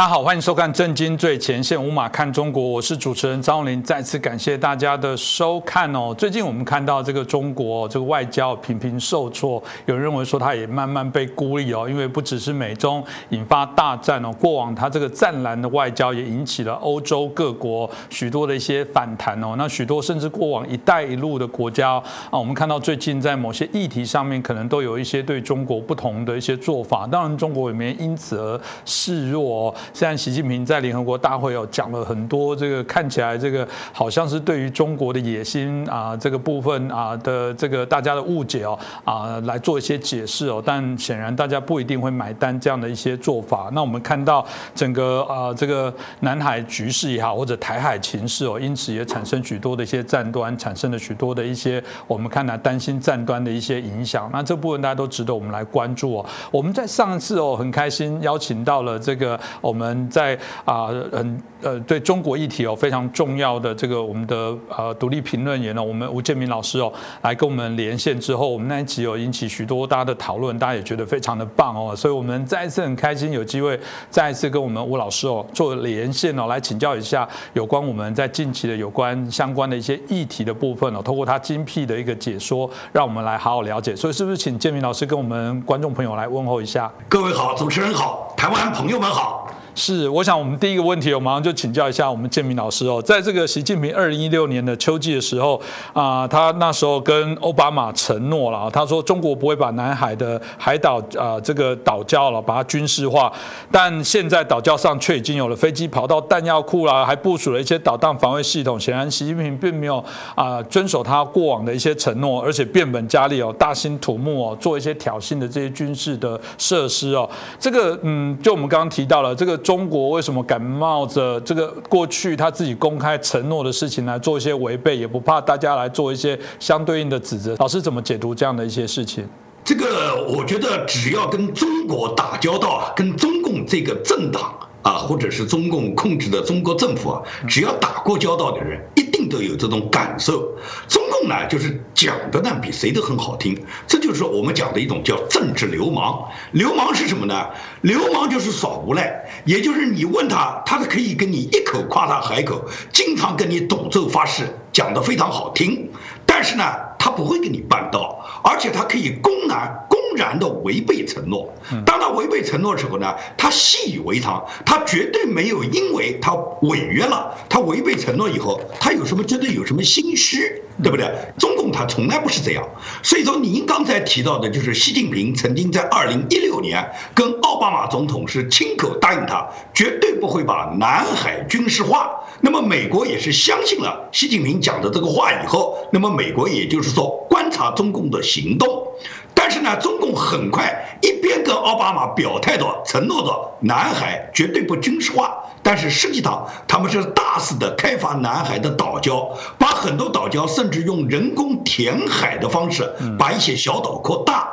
[0.00, 3.82] 大家好，欢迎收看《震惊最前线》，无马看中国，我是主持人张永林。
[3.82, 6.14] 再次感谢大家的收看哦。
[6.16, 19.54] 最近我们看到这个中国这个外交频频受挫，有人认为说它也慢慢被孤立哦，因为不只是美中引发大战哦，过往它这个战蓝的外交也引起了欧洲各国许多的一些反弹哦。
[19.58, 27.06] 那许多甚至过往“一带一路”的国家啊，我们看到最近在某些议题上面，可能都有一些对中国不同的一些做法。
[27.06, 43.70] 当然，中国也没因此而示弱现在习近平在联合国大会有讲了很多，这个看起来这个好像是对于中国的野心啊这个部分啊的这个大家的误解哦啊来做一些解释哦，但显然大家不一定会买单这样的一些做法。
[43.72, 54.30] 那我们看到整个啊这个南海局势也好，或者台海情势哦，因此也产生许多的一些战端，产生了许多的一些我们看来担心战端的一些影响。
[54.32, 56.26] 那这部分大家都值得我们来关注哦。
[56.50, 59.38] 我们在上次哦很开心邀请到了这个。
[59.60, 66.92] 我们我们在啊，很呃，对中国议题哦非常重要的这个我们的呃独立评论员呢，我们吴建明老师哦
[67.22, 73.78] 来跟我们连线之后，我们那一集有引起许多大家的讨论，大家也觉得非常的棒哦，所以我们再一次很开心有机会
[74.10, 83.96] 再一次跟我们吴老师哦做连线哦，来请教一下有关我们在近期的有关相关的一些议题的部分哦，通过他精辟的一个解说，让我们来好好了解。
[83.96, 86.90] 所以是不是请建明老师跟我们观众朋友来问候一下？
[87.08, 89.46] 各位好，主持人好，台湾朋友们好。
[89.82, 93.00] 是，我想我们第一个问题，我马上就请教一下我们建明老师哦。
[93.00, 95.58] 在这个习近平二零一六年的秋季的时候
[95.94, 103.32] 啊，他那时候跟奥巴马承诺了，他说中国不会把南海的海岛啊这个岛礁了把它军事化，
[103.72, 108.78] 但现在岛礁上却已经有了飞机跑到弹药库啦，还部署了一些导弹防卫系统。
[108.78, 117.26] 显然，习近平并没有啊遵守他过往的一些承诺，而且变本加厉哦，大兴土木哦，做一些挑衅的这些军事的设施哦。
[117.58, 119.58] 这个嗯，就我们刚刚提到了这个。
[119.70, 127.54] 中国为什么敢冒着这个过去他自己公开承诺的事情来做一些违背，也不怕大家来做一些相对应的指责？
[127.60, 129.24] 老师怎么解读这样的一些事情？
[129.62, 140.56] 这个我觉得，只要跟中国打交道啊，跟中共这个政党啊，或者是中共控制的中国政府啊，只要打过交道的人，一都有这种感受。
[140.88, 146.28] 中共呢，就是讲的呢比谁都很好听，这就是我们讲的一种叫政治流氓。
[146.52, 147.46] 流氓是什么呢？
[147.82, 155.90] 流氓就是耍无赖，也就是你问他，他是可以跟你一口夸大海口，经常跟你赌咒发誓，讲的非常好听，
[156.24, 156.64] 但是呢，
[156.98, 159.86] 他不会给你办到，而且他可以公然。
[159.88, 161.52] 公然的违背承诺，
[161.84, 171.06] 当他违背承诺的时候呢，他习以为常，他绝对没有因为他违约了，他违背承诺以后，他有什么觉得有什么心虚，对不对？
[171.38, 172.68] 中共他从来不是这样，
[173.02, 182.10] 所以说您刚才提到的就是习近平曾经在二零一六年跟奥巴马总统是亲口答应他，绝对不会把南海军事化。
[182.40, 188.86] 那么美国也是相信了习近平讲的这个话以后，那么美国也就是说观察中共的行动。
[189.34, 204.48] 但是呢，中共很快一边跟奥巴马表态的承诺的南海绝对不军事化，但是实际上他们是大肆的开发南海的岛礁，把很多岛礁甚至用人工填海的方式把一些小岛扩大。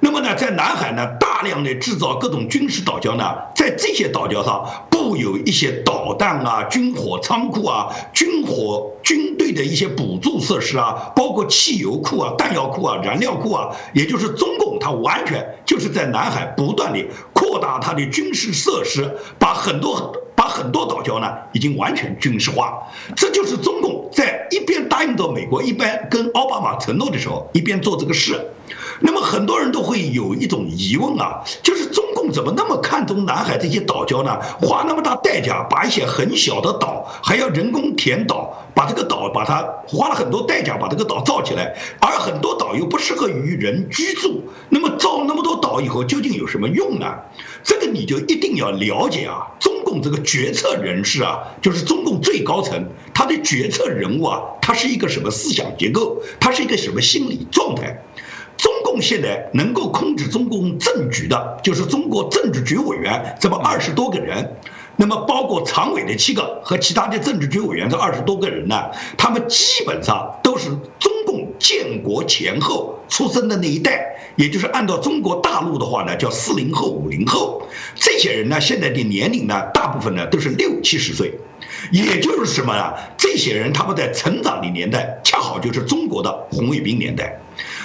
[0.00, 4.66] 那么呢，在南海呢，大量的制造各种军事岛礁呢，在这些岛礁上
[5.00, 17.02] 都有一些导弹啊、军火仓库啊、军火军队的一些补助设施啊，包括汽油库啊、弹药库啊、燃料库啊，也就是中共它完全就是在南海不断的
[17.32, 22.82] 扩大它的军事设施，把很多把很多岛礁呢已经完全军事化，
[23.16, 28.38] 这就是中共在一边答应到美国，一边跟奥巴马承诺的时候，一边做这个事。
[29.00, 34.38] 那么很多人都会有一种疑问啊，就是中怎么那么看重南海这些岛礁呢？
[34.60, 44.42] 花那么大代价把一些很小的岛还要人工填岛，把这个岛把它花了很多代价把这个岛造起来，而很多岛又不适合于人居住。
[44.68, 47.06] 那么造那么多岛以后究竟有什么用呢？
[47.62, 56.22] 这个你就一定要了解啊，中共这个决策人士啊，就是中共最高层他的决策人物啊，他是一个什么思想结构？
[56.38, 58.02] 他是一个什么心理状态？
[58.60, 64.56] 中共现在能够控制中共政局的，就是中国政治局委员这么二十多个人，
[64.96, 70.68] 那么包括常委的七个和其他的政治局委员这二十多个人呢，他们基本上都是
[70.98, 77.62] 中共建国前后出生的那一代，也就是按照中国大陆的话呢，叫四零后、五零后。
[77.94, 81.32] 这些人呢，现在的年龄呢，大部分呢都是六七十岁，
[81.92, 82.92] 也就是什么呢？
[83.16, 87.40] 这些人他们在成长的年代，恰好就是中国的红卫兵年代。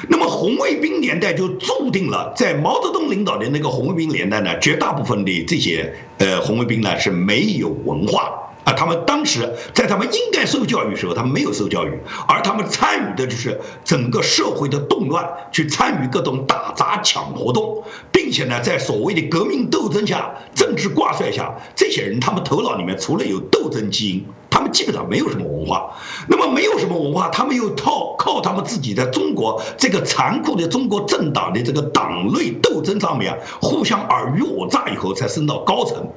[0.09, 8.41] 那么红卫兵年代就注定了，在毛泽东领导的那个红卫兵年代呢，绝大部分的这些呃红卫兵呢是没有文化。
[8.65, 24.25] 啊，他们当时在他们应该受教育的时候，他们没有受教育，而他们参与的就是整个社会的动乱，去参与各种打砸抢活动，并且呢，在所谓的革命斗争下、政治挂帅下，这些人他们头脑里面除了有斗争基因，
[24.71, 25.95] 基本上没有什么文化。
[26.27, 36.07] 那么没有什么文化，他们又靠靠他们自己在中国这个残酷的中国政党的这个党内斗争上面，互相尔虞我诈以后，才升到高层。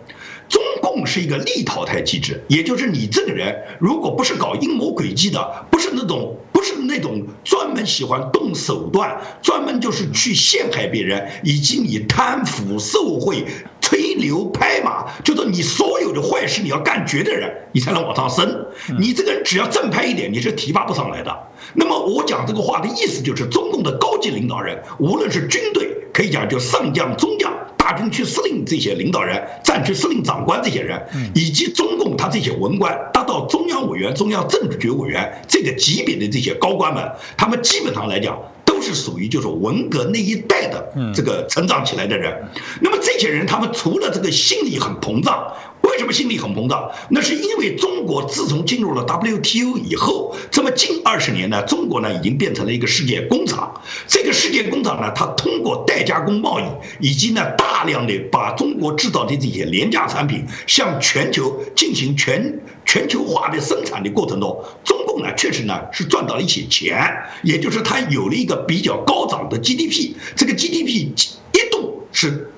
[0.48, 13.44] 中共是一个立淘汰机制，也就是你这个人，如果不是搞阴谋诡计的，不是那种不是那种专门喜欢动手段，专门就是去陷害别人，以及你贪腐受贿、
[14.18, 18.66] 牛拍马，就是你所有的坏事你要干绝的人，你才能往上升。
[18.98, 21.34] 你这个人只要正派一点，你是提拔不上来的。
[21.74, 27.52] 那么我讲这个话的意思就是，中共的高级领导人，无论是军队，可以讲就上将、中将。
[27.76, 31.00] 大军区司令这些领导人、战区司令长官这些人，
[31.34, 38.38] 以及中共他这些文官，达到中央委员、中央政治局委员这个级别的这些高官们，他们基本上来讲
[38.78, 42.32] 都是属于就是文革那一代的这个成长起来的人。
[42.80, 45.52] 那么这些人，他们除了这个心理很膨胀。
[45.82, 46.90] 为什么心理很膨胀？
[47.08, 53.80] 那是因为中国自从进入了 WTO 以后，这么近二十年呢，中国呢已经变成了一个世界工厂。
[54.06, 56.64] 这个世界工厂呢，它通过代加工贸易，
[57.00, 70.14] 以及呢大量的把中国制造的这些廉价产品向全球进行全全球化的生产的过程中，中共呢确实呢是赚到了一些钱，也就是它有了一个比较高涨的 GDP。
[70.34, 71.12] 这个 GDP
[71.52, 72.50] 一度是。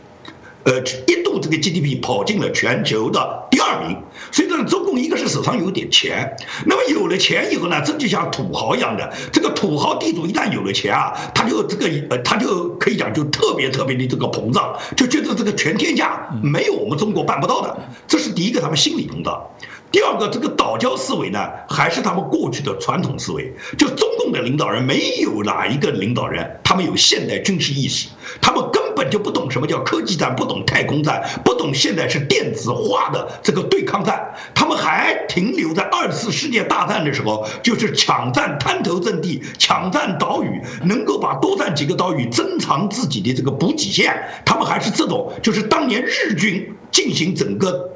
[0.62, 3.96] 呃，一度这个 GDP 跑进了全球的第二名，
[4.30, 6.36] 所以呢，中共一个是手上有点钱，
[6.66, 19.42] 那么有了钱以后呢，这就像土豪一样的，这个土豪地主一旦有了钱啊，他就这个呃，他就可以讲就特别特别的这个膨胀，就觉得这个全天下没有我们中国办不到的，这是第一个他们心理膨胀。
[19.90, 23.52] 第二个，这个岛礁思维呢，还是他们过去的传统思维。
[23.76, 28.08] 就中共的领导人，没有哪一个领导人，他们有现代军事意识，
[28.40, 44.16] 他们根本就不懂什么叫科技战，不懂太空战，不懂现在是电子化的这个对抗战，他们还停留在二次世界大战的时候，就是抢占滩头阵地，抢占岛屿，能够把多占几个岛屿，增长自己的这个补给线。
[44.44, 47.90] 他们还是这种，就是当年日军进行整个。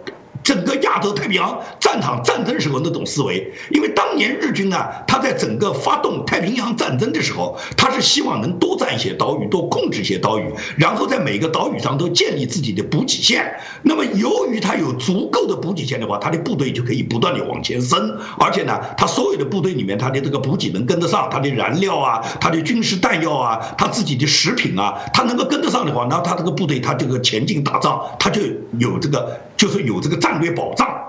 [0.44, 4.76] 整个亚洲太平洋战场战争时候那种思维，因为当年日军呢，
[5.08, 10.44] 他在整个发动太平洋战争的时候，他是希望能多占一些岛屿，多控制一些岛屿，
[10.76, 13.54] 然后在每个岛屿上都建立自己的补给线。
[13.82, 28.42] 那么由于他有足够的补给线的话，他的部队就可以不断的往前升，而且呢，他所有的部队里面，他的这个补给能跟得上，他的燃料啊，他的军事弹药啊，他自己的食品啊，他能够跟得上的话，那他这个部队他这个前进打仗，他就
[28.78, 29.40] 有这个。
[29.56, 31.03] 就是有这个战略保障，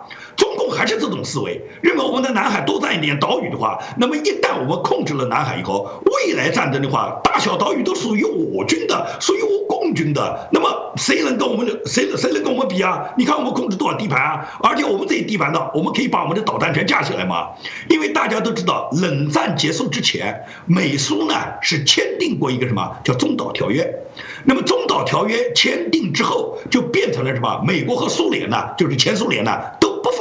[0.65, 13.13] 共还是这种思维，认为我们在南海多占一点岛屿的话，那么一旦我们控制了南海以后，未来战争的话，大小岛屿都属于我军的，属于我共军的，那么谁能跟我们谁谁能跟我们比啊？
[13.17, 14.59] 你看我们控制多少地盘啊？
[14.63, 17.49] 而且我们这些地盘呢，我们可以把我们的导弹全架起来吗？
[17.89, 24.01] 因为大家都知道，冷战结束之前，美苏呢是签订过一个什么叫中导条约。
[24.45, 27.61] 那么中导条约签订之后，就变成了什么？
[27.65, 29.51] 美国和苏联呢，就是前苏联呢，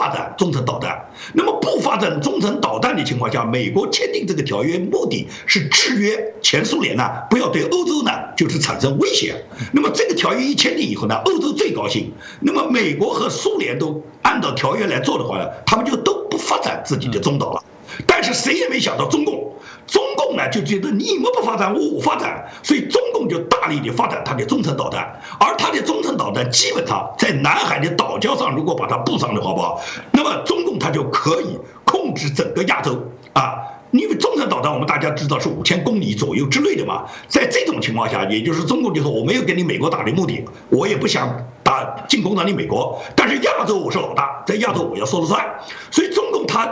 [0.04, 1.06] 发展中程导弹。
[1.32, 9.34] 那么不发展中程导弹的情况下，美国签订这个条约目的是制约前苏联呢，不要对欧洲呢就是产生威胁。
[9.72, 12.12] 那么这个条约一签订以后呢，欧洲最高兴。
[12.40, 17.62] 那么美国和苏联都按照条约来做的话呢，他们就都不发展自己的中导了。
[18.06, 19.54] 但是谁也没想到中共，
[19.86, 29.80] 中共呢就觉得你们不发展，我发展，所以中共就大力的发展它的中程导弹，而它的中程导弹基本上在南海的岛礁上，如果把它布上的话，不好，
[30.12, 32.98] 那么中共它就可以控制整个亚洲
[33.32, 33.56] 啊，
[33.90, 45.44] 因为中程导弹我们大家知道是五千公里左右之内的嘛，在这种情况下，也就是中共就说我没有跟你美国打的目的，我也不想打进攻到你美国，但是亚洲我是老大，在亚洲我要说了算，
[45.90, 46.66] 所以中共它。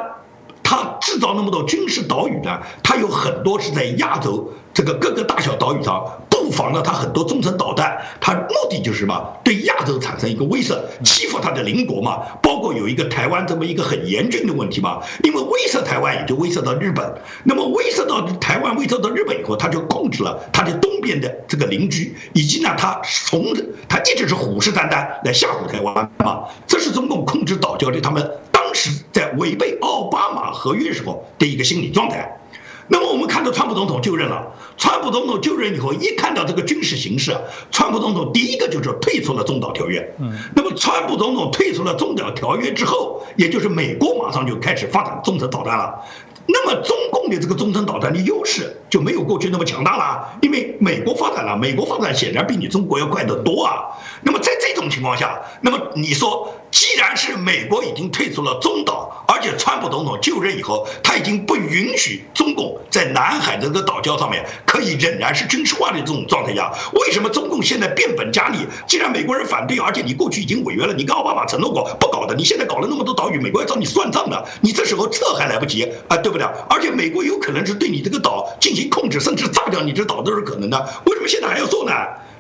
[0.73, 2.59] 它制造那么多军事岛屿呢？
[2.83, 8.01] 它有很多是在亚洲这个各个大小岛屿上布防了它很多中程导弹。
[8.23, 9.37] 它目的就是什么？
[9.45, 12.21] 对亚洲产生一个威慑，欺负它的邻国嘛。
[12.43, 15.03] 包括有一个台湾这么一个很严峻的问题嘛。
[15.25, 17.21] 因为威慑台湾，也就威慑到日本。
[17.45, 23.45] 那么威慑到台湾，威慑到日本以后，它就控制了它的东边的这个邻居，以及呢，它从
[23.91, 26.45] 它一直是虎视眈眈来吓唬台湾嘛。
[26.67, 28.31] 这是中共控制岛礁的他们。
[28.73, 32.39] 是在违背奥巴马合约时候的一个心理状态。
[32.89, 37.35] 那么我们看到川普总统就任了，川普总统就任以后，一看到这个军事形势，
[37.71, 40.15] 川普总统第一个就是退出了中导条约。
[40.19, 45.95] 嗯，那么川普总统退出了中导条约之后，也就是美国马上就开始发展中程导弹了。
[46.47, 53.89] 那么中共的这个中程导弹的优势就没有过去那么强大了，因为美国发展了，美国发展显然比你中国要快得多啊。
[54.21, 68.59] 那么在这种情况下，那么你说，既然是美国已经退出了中岛，而且川普总统就任以后，他已经不允许中共在南海的这个岛礁上面可以仍然是军事化的这种状态下，为什么中共现在变本加厉？
[68.87, 76.47] 既然美国人反对，而且你过去已经违约了，你跟奥巴马承诺过不搞的，你现在搞了那么多岛屿，美国要找你算账的，你这时候撤还来不及啊，对不对？
[76.69, 80.79] 而且美国有可能是对你这个岛进行控制，甚至炸掉你这岛都是可能的。
[81.07, 81.93] 为什么现在还要做呢？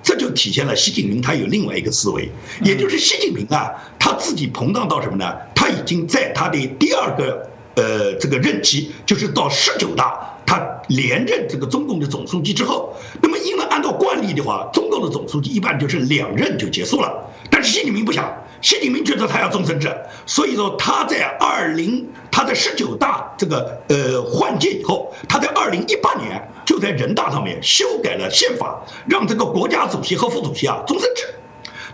[0.02, 2.28] 这就体现了习近平他有另外一个思维，
[2.64, 3.70] 也就是习近平啊，
[4.00, 5.32] 他自己膨胀到什么呢？
[5.54, 17.12] 他已经在他的第二个呃这个任期，就是到十九大，他连任这个中共的总书记之后，那么因为按照惯例的话，中共的总书记一般就是两任就结束了，
[17.50, 18.32] 但是习近平不想。
[18.60, 19.92] 习近平觉得他要终身制，
[20.24, 31.24] 所以说他在二零他在十九大这个呃换届以后，他在二零一八年就在人大上面修改了宪法，让这个国家主席和副主席啊终身制。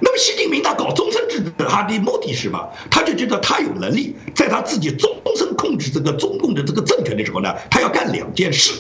[0.00, 2.69] 那么习近平他搞终身制的他的目的是什么？
[2.90, 8.73] 他就觉得他有能力在他自己终身控制这个中共的这个政权的时候呢，他要干两件事。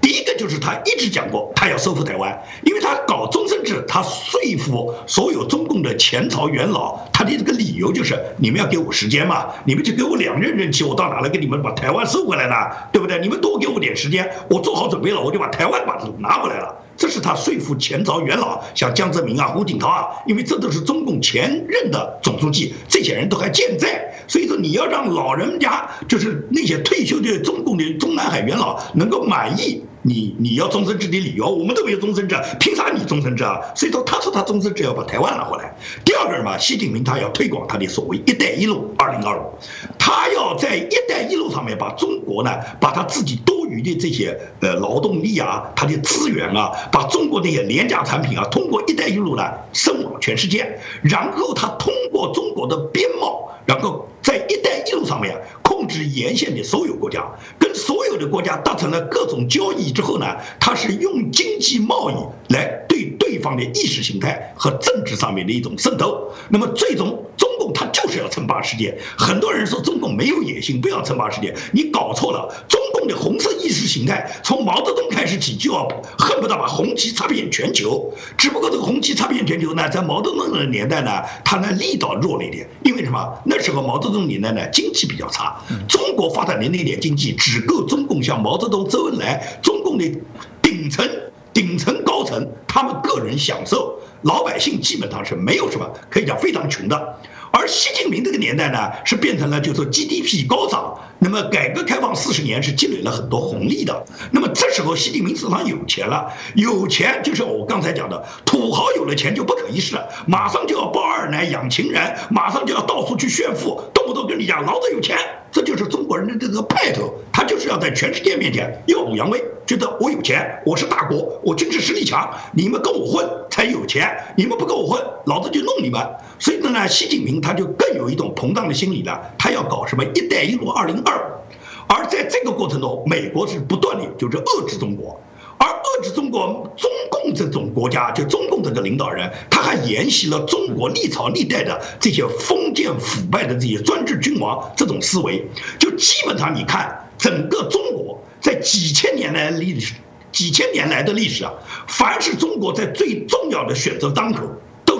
[0.00, 12.54] 第一个就是他一直讲过，他要收复台湾，因为他搞终身制，他说服所有中共的前朝元老，他的这个理由就是你们要给我时间嘛，你们就给我两任任期，我到哪来给你们把台湾收回来呢？
[12.92, 13.18] 对不对？
[13.20, 16.74] 你们多给我点时间，我做好准备了，我就把台湾把拿回来了。
[17.00, 29.82] 这是他说服前朝元老，像江泽民啊、胡锦涛啊，因为这都是中共前任的总书记，这些人都还健在，所以说你要让老人家，就是那些退休的中共的中南海元老能够满意。
[30.02, 33.60] 你你要终身制的理由，我们都没有终身制，凭啥你终身制啊？
[33.74, 35.74] 所以说他说他终身制要把台湾拿回来。
[36.04, 39.52] 第二个人嘛，习近平他要推广他的所谓“一带一路”二零二五，
[39.98, 49.42] 他要在“一带一路”上面把中国呢，把他自己多余的这些呃劳动力啊，他的资源啊，把中国那些廉价产品啊，通过“一带一路”呢，
[49.72, 55.36] 伸往全世界，然后他通过中国的边贸，然后在“一带一路”上面。
[55.62, 57.24] 控制沿线的所有国家，
[57.58, 60.26] 跟所有的国家达成了各种交易之后呢，
[60.58, 66.30] 他是用经济贸易来对对方的意识形态和政治上面的一种渗透。
[66.48, 68.98] 那么最终，中共他就是要称霸世界。
[69.16, 72.64] 很多人说中共没有野心，不要称霸世界，你搞错了。
[72.68, 78.12] 中共的红色意识形态从毛泽东开始起就要恨不得把红旗插遍全球。
[78.36, 83.40] 只不过这个红旗插遍全球呢，在毛泽东的年代呢，他呢力道弱了一点，因为什么？
[83.44, 85.56] 那时候毛泽东年代呢，经济比较差。
[85.88, 90.20] 中国发展的那点经济，只够中共像毛泽东、周恩来，中共的
[90.62, 91.04] 顶层、
[91.52, 97.18] 顶层高层他们个人享受，老百姓基本上是没有什么，可以讲非常穷的。
[97.52, 104.04] 而习近平这个年代呢，是变成了就是 GDP 高涨，那么改革开放四十年是积累了很多红利的。
[104.30, 115.18] 那么这时候习近平手上有钱了，有钱就像我刚才讲的，土豪有了钱就不可一世，马上就要抱二奶养情人，马上就要到处去炫富，动不动跟你讲老子有钱，
[115.50, 126.00] 这就是中国人的这个派头，他就是要在全世界面前耀武扬威，觉得我有钱，我是大国，我军事实力强，你们跟我混才有钱，你们不跟我混，老子就弄你们。
[126.38, 131.40] 所以呢，习近平他就更有一种膨胀的心理了，他要搞什么“一带一路”二零二，
[131.86, 135.20] 而在这个过程中，美国是不断的就是遏制中国，
[135.58, 145.44] 而遏制中国，中共这种国家，就中共这个领导人，他还沿袭了中国历朝历代的这些封建腐败的这些专制君王这种思维，
[145.78, 149.94] 就基本上你看整个中国在几千年来历史，
[150.32, 151.52] 几千年来的历史啊，
[151.86, 154.44] 凡是中国在最重要的选择当口。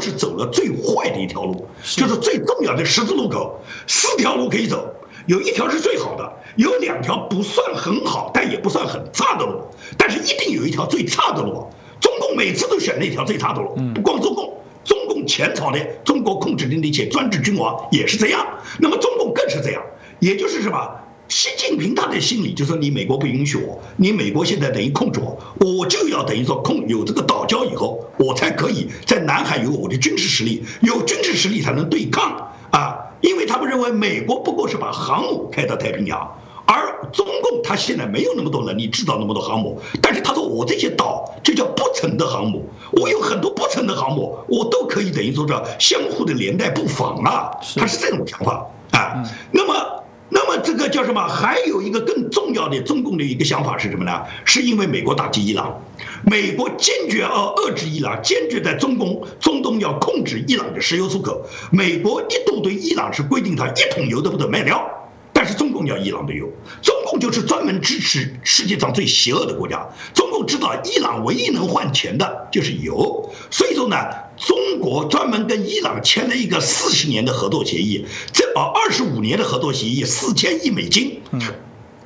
[0.00, 4.94] 都是走了最坏的一条路，就是最重要的十字路口，四条路可以走，
[5.26, 9.60] 有一条是最好的，有两条不算很好，但也不算很差的路，
[9.98, 11.66] 但是一定有一条最差的路。
[12.00, 18.46] 中共每次都选那条最差的路，不光中共，中共前朝的中国控制的那些专制君王也是这样，
[18.78, 19.82] 那么中共更是这样，
[20.18, 20.90] 也就是什么？
[21.30, 32.98] 习近平他的心理就说：你美国不允许我，你美国现在等于控制我，我就要等于说控有这个岛礁以后，我才可以在南海有我的军事实力，有军事实力才能对抗啊！
[33.20, 49.22] 因为他们认为美国不过是把航母开到太平洋，而中共他现在没有那么多能力制造那么多航母，但是他说我这些岛就叫不成的航母，我有很多不成的航母，我都可以等于说这相互的连带布防啊，他是这种想法啊。
[49.52, 50.00] 那么。
[50.30, 51.26] 那么这个叫什么？
[51.26, 54.22] 还有一个更重要的中共的一个想法是什么呢？
[54.44, 55.82] 是因为美国打击伊朗，
[56.24, 61.44] 美国坚决要遏制伊朗，坚决在中共中东要控制伊朗的石油出口。
[61.70, 64.88] 美国一度对伊朗是规定，它一桶油都不得卖掉。
[65.32, 66.46] 但是中共要伊朗的油，
[66.82, 69.88] 中共就是专门支持世界上最邪恶的国家。
[70.12, 73.96] 中共知道伊朗唯一能换钱的就是油，所以说呢，
[74.40, 81.20] 中国专门跟伊朗签了一个四十年的合作协议，这啊二十五年的合作协议，四千亿美金，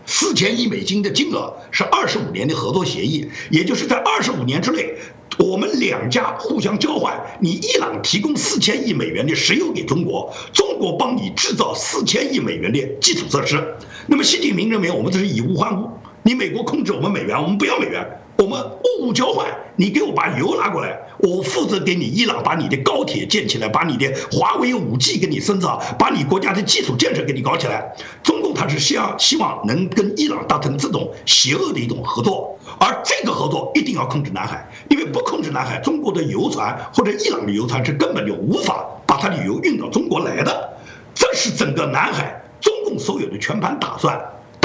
[0.04, 4.94] 四千亿美金的金额是二十五年的合作协议，也就是在二十五年之内。
[5.36, 13.76] 我们两家互相交换，你伊朗提供四千亿美元的石油给中国，中国帮你制造四千亿美元的基础设施。
[14.06, 15.88] 那么习近平认为我们这是以物换物，
[16.26, 18.02] 你美国控制我们美元，我们不要美元，
[18.38, 18.58] 我们
[18.98, 27.94] 物物交换，你给我把油拿过来，我负责给你伊朗把你的高铁建起来，把你的华为五 G 给你升上，把你国家的基础建设给你搞起来。
[28.22, 32.58] 中共他是希望希望能跟伊朗达成这种邪恶的一种合作。
[32.78, 40.72] 而这个合作一定要控制南海，因为不控制南海，中国的油船或者伊朗的油船是根本就无法把它的油运到中国来的。
[41.14, 44.18] 这是整个南海中共所有的全盘打算。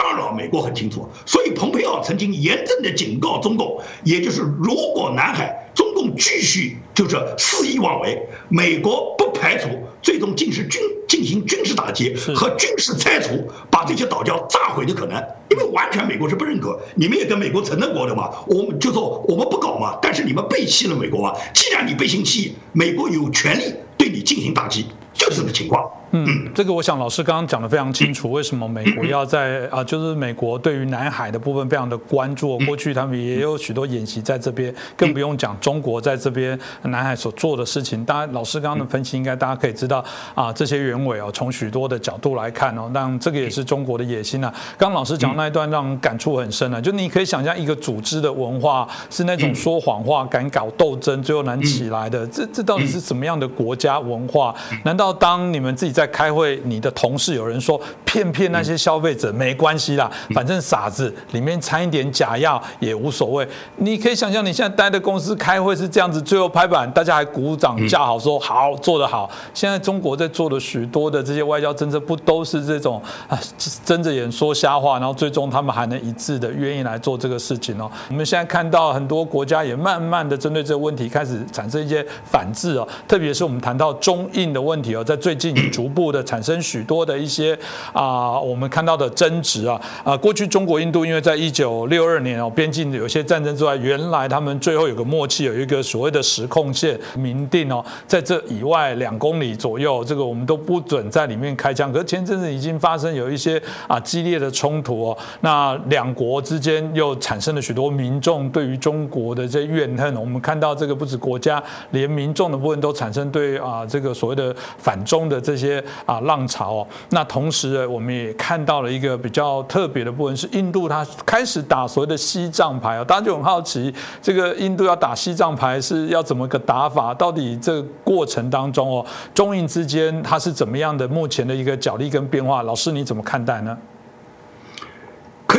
[0.09, 9.69] 当然了，美国很清楚，所以蓬佩奥曾经严正的警告中共，也就是如果南海中共继续就是肆意妄为，美国不排除
[10.01, 15.23] 最终进行军进行军事打击和军事拆除，把这些岛礁炸毁的可能。
[15.51, 25.87] 因为完全美国是不认可，你们也跟美国承认过的嘛，我们就说我们不搞嘛，但是你们背弃了美国嘛，既然你背信弃义，美国有权利对你进行打击，就是这个情况。
[26.11, 38.03] 嗯，这个我想老师刚刚讲的非常清楚， 为什么美国要在啊，就是美国对于南海的部分非常的关注，过去他们也有许多演习在这边，更不用讲中国在这边南海所做的事情。
[38.03, 44.51] 当然，老师刚刚的分析应该大家可以知道啊，这些原委哦，从许多的角度来看哦，那这个也是中国的野心啊。
[44.77, 54.55] 刚刚老师讲那一段让人感触很深啊，就你可以想象一个组织的文化是那种说谎话、敢搞斗争、最后难起来的，这这到底是什么样的国家文化？
[54.83, 63.45] 难道当你们自己在开会，你的同事有人说骗骗那些消费者没关系啦，反正傻子里面掺一点假药也无所谓。
[63.75, 69.29] 你可以想象你现在待的公司开会是这样子，最后拍板，大家还鼓掌叫好，说好做得好。
[69.53, 73.37] 现在中国在做的许多的这些外交政策，不都是这种啊
[73.83, 77.91] 睁着眼说瞎话，然后最终他们还能一致的愿意来做这个事情哦。
[78.07, 86.23] 我们现在看到很多国家也慢慢的针对这个问题开始产生一些反制哦，特别是我们谈到中印的问题哦，在最近逐步的。
[86.29, 87.57] 产生许多的一些
[87.91, 101.91] 啊，我们看到的争执啊啊，过去中国印度因为在一九六二年哦，边境有些战争之外，原来他们最后有个默契，有一个所谓的实控线明定哦，在这以外两公里左右，这个我们都不准在里面开枪。
[101.91, 110.15] 可是前阵子已经发生有一些啊激烈的冲突哦，那两国之间又产生了许多民众对于中国的这怨恨。
[110.15, 116.19] 我们看到这个不止国家，连民众的部分都产生对啊这个所谓的反中的这些啊。
[116.21, 127.13] 浪潮哦，那同时呢我们也看到了一个比较特别的部分，是印度它开始打所谓的西藏牌哦，大家就很好奇，这个印度要打西藏牌是要怎么个打法？
[127.13, 131.07] 到底这个过程当中哦，中印之间它是怎么样的？
[131.07, 133.75] 目前的一个角力跟变化，老师你怎么看待呢？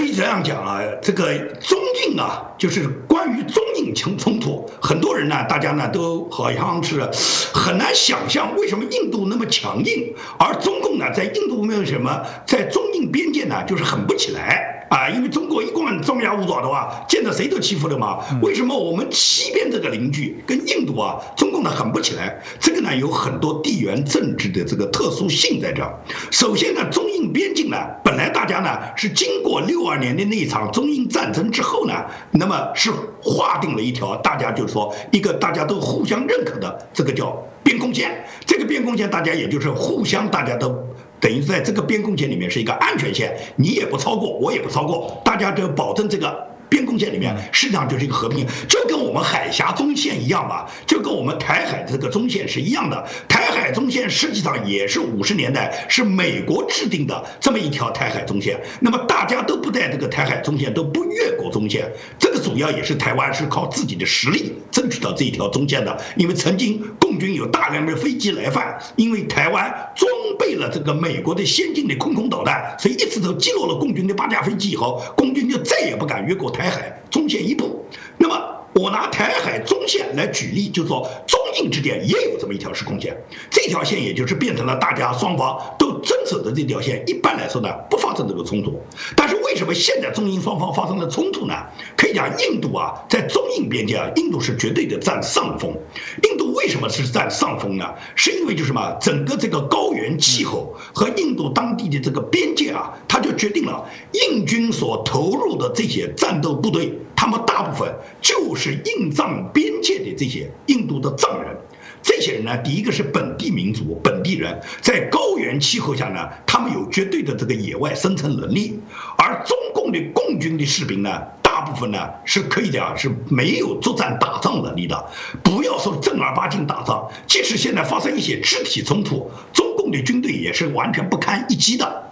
[0.00, 7.06] 可以这样讲啊，这个中印啊，就是关于中印冲冲突，很多人呢，大家呢都好像是
[7.52, 14.79] 很难想象，为什么印度那么强硬，而中共呢，在印度没有什么，在中印边界呢，就是狠不起来。
[14.90, 18.18] 啊，因为中国一贯张牙舞爪的话，见到谁都欺负的嘛。
[18.42, 22.42] 为什么我们西边这个邻居跟印度啊，中共呢狠不起来？
[22.58, 25.94] 这个呢有很多地缘政治的这个特殊性在这儿。
[26.32, 31.94] 首先呢，中印边境呢，本来大家呢是经过六二年的那一场中印战争之后呢，
[32.32, 32.90] 那么是
[33.22, 38.24] 划定了一条，大家就是说一个大家都互相认可的这个叫边空线。
[38.44, 40.89] 这个边空线大家也就是互相大家都。
[41.20, 46.48] 等于在这个边控线里面是一个安全线，你也不超过，我也不超过，大家就保证这个。
[46.70, 53.06] 边控线里面实际上就是一个和平，就跟我们海峡中线一样嘛，就跟我们台海这个中线是一样的。
[53.28, 61.90] 台海中线实际上也是五十年代是美国制定的这么一条台海中线，那么大家都不在这个台海中线，都不越过中线。
[62.18, 76.59] 这个主要也是台湾是靠自己的实力争取到这一条中线的，因为曾经共军有大量的飞机来犯，因为台湾装备了这个美国的先进的空空导弹，所以一次都击落了共军的八架飞机以后，共军就再也不敢越过台。
[76.60, 77.86] 台海中线一步，
[78.18, 83.16] 那么我拿台海中线来举例，就是说中印之间也有这么一条时空线，
[83.50, 87.02] 这条线也就是变成了大家双方都遵守的这条线。
[87.06, 88.80] 一般来说呢，不发生这个冲突。
[89.16, 91.54] 但是为什么现在中印双方发生了冲突呢？
[91.96, 95.76] 可以讲，印度啊，在中印边界啊，印度是绝对的占上风。
[96.22, 97.92] 印度为什么是占上风呢？
[98.14, 106.96] 是因为就什么，整个这个高原气候和印度当地的这个边界啊，它就决定了印军所投入的这些战斗部队。
[107.20, 111.54] 他们大部分就是印藏边界的这些印度的藏人，
[112.00, 118.80] 这些人呢，第一个是本地民族、本地人，在高原气候下呢，他们有绝对的这个野外生存能力，
[119.18, 125.04] 而中共的共军的士兵呢，大部分呢是可以讲是没有作战打仗能力的，
[125.42, 132.09] 不要说正儿八经打仗，即使现在发生一些肢体冲突，中共的军队也是完全不堪一击的。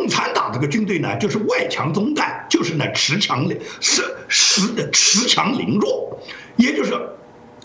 [0.00, 6.18] 共产党这个军队呢，就是外强中干，就是呢持强的，是实持强凌弱，
[6.56, 6.94] 也就是。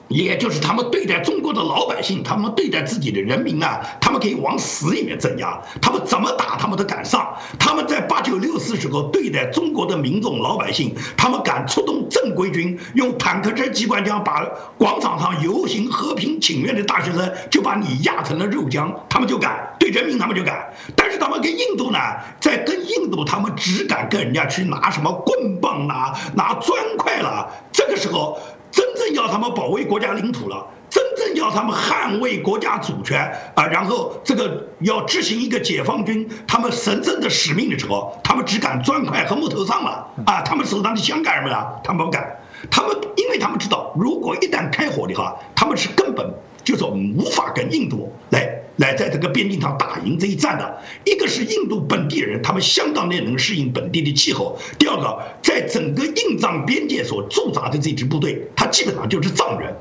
[0.08, 7.36] 也就是他们对待中国的老百姓，他们对待自己的人民啊，他们可以往死里面镇压，他们怎么打他们都敢上。
[7.60, 14.46] 他们在八九六四时候对待中国的民众老百姓，他们敢出动正规军，用坦克车、机关枪把
[14.78, 20.74] 广场上游行和平请愿的大学生就把你压成了肉浆，他们就敢对人民，他们就敢。
[20.96, 22.00] 但是他们跟印度呢，
[22.39, 28.38] 在跟印度，他们只敢跟人家去拿什么棍棒啦，拿砖块啦，这个时候。
[28.76, 40.42] 真正要他们保卫国家领土了，真正要他们捍卫国家主权啊，然后这个要执行一个解放军他们神圣的使命的时候，他们只敢砖块和木头上了啊！
[40.42, 41.66] 他们手上的枪干什么呀？
[41.86, 42.38] 他们不敢，
[42.70, 46.30] 他们因为他们知道，如果一旦开火的话，他们是根本
[46.65, 48.54] 就是我们无法跟印度来。
[48.78, 59.73] 来在这个边境上打赢这一战的，一个是印度本地人，他们相当的能适应本地的气候；第二个，在整个印藏边界所驻扎的这支部队，他基本上就是藏人，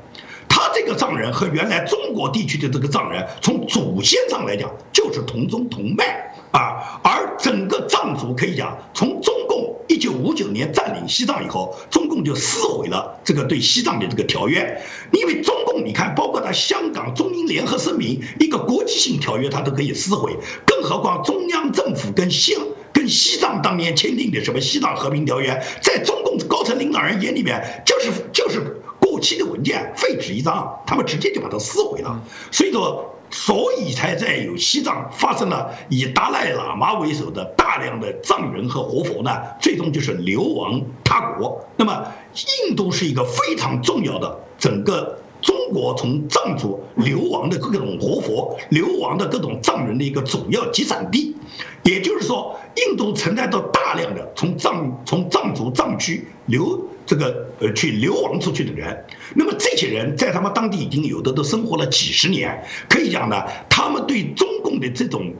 [0.47, 6.33] 他这个藏人和原来中国地区的这个藏人，从祖先上来讲就是同宗同脉。
[6.55, 22.57] 啊，而整个藏族可以讲，从中共一九五九年占领西藏以后，中共就撕毁了这个对西藏的这个条约，因为中共你看，包括他香港中英联合声明一个国际性条约，他都可以撕毁，更何况中央政府跟西
[22.93, 33.11] 跟西藏当年签订的什么西藏和平条约，在中共高层领导人眼里面就是就是过期的文件，废纸一张，他们直接就把它撕毁了，所以说。
[33.29, 41.65] 所以才在有西藏发生了以达赖喇嘛为首的大量的藏人和活佛呢，最终就是流亡他国。
[41.75, 42.05] 那么，
[42.67, 51.35] 印度是一个非常重要的整个中国从藏族流亡的各种活佛、流亡的各种藏人的一个主要集散地。
[51.83, 56.89] 也就是说，印度存在着大量的从藏从藏族藏区流。
[57.05, 65.33] 这个呃，去流亡出去的人，那么这些人在他们当地已经有的都生活了几十年，可以讲呢，他们对中共的这种。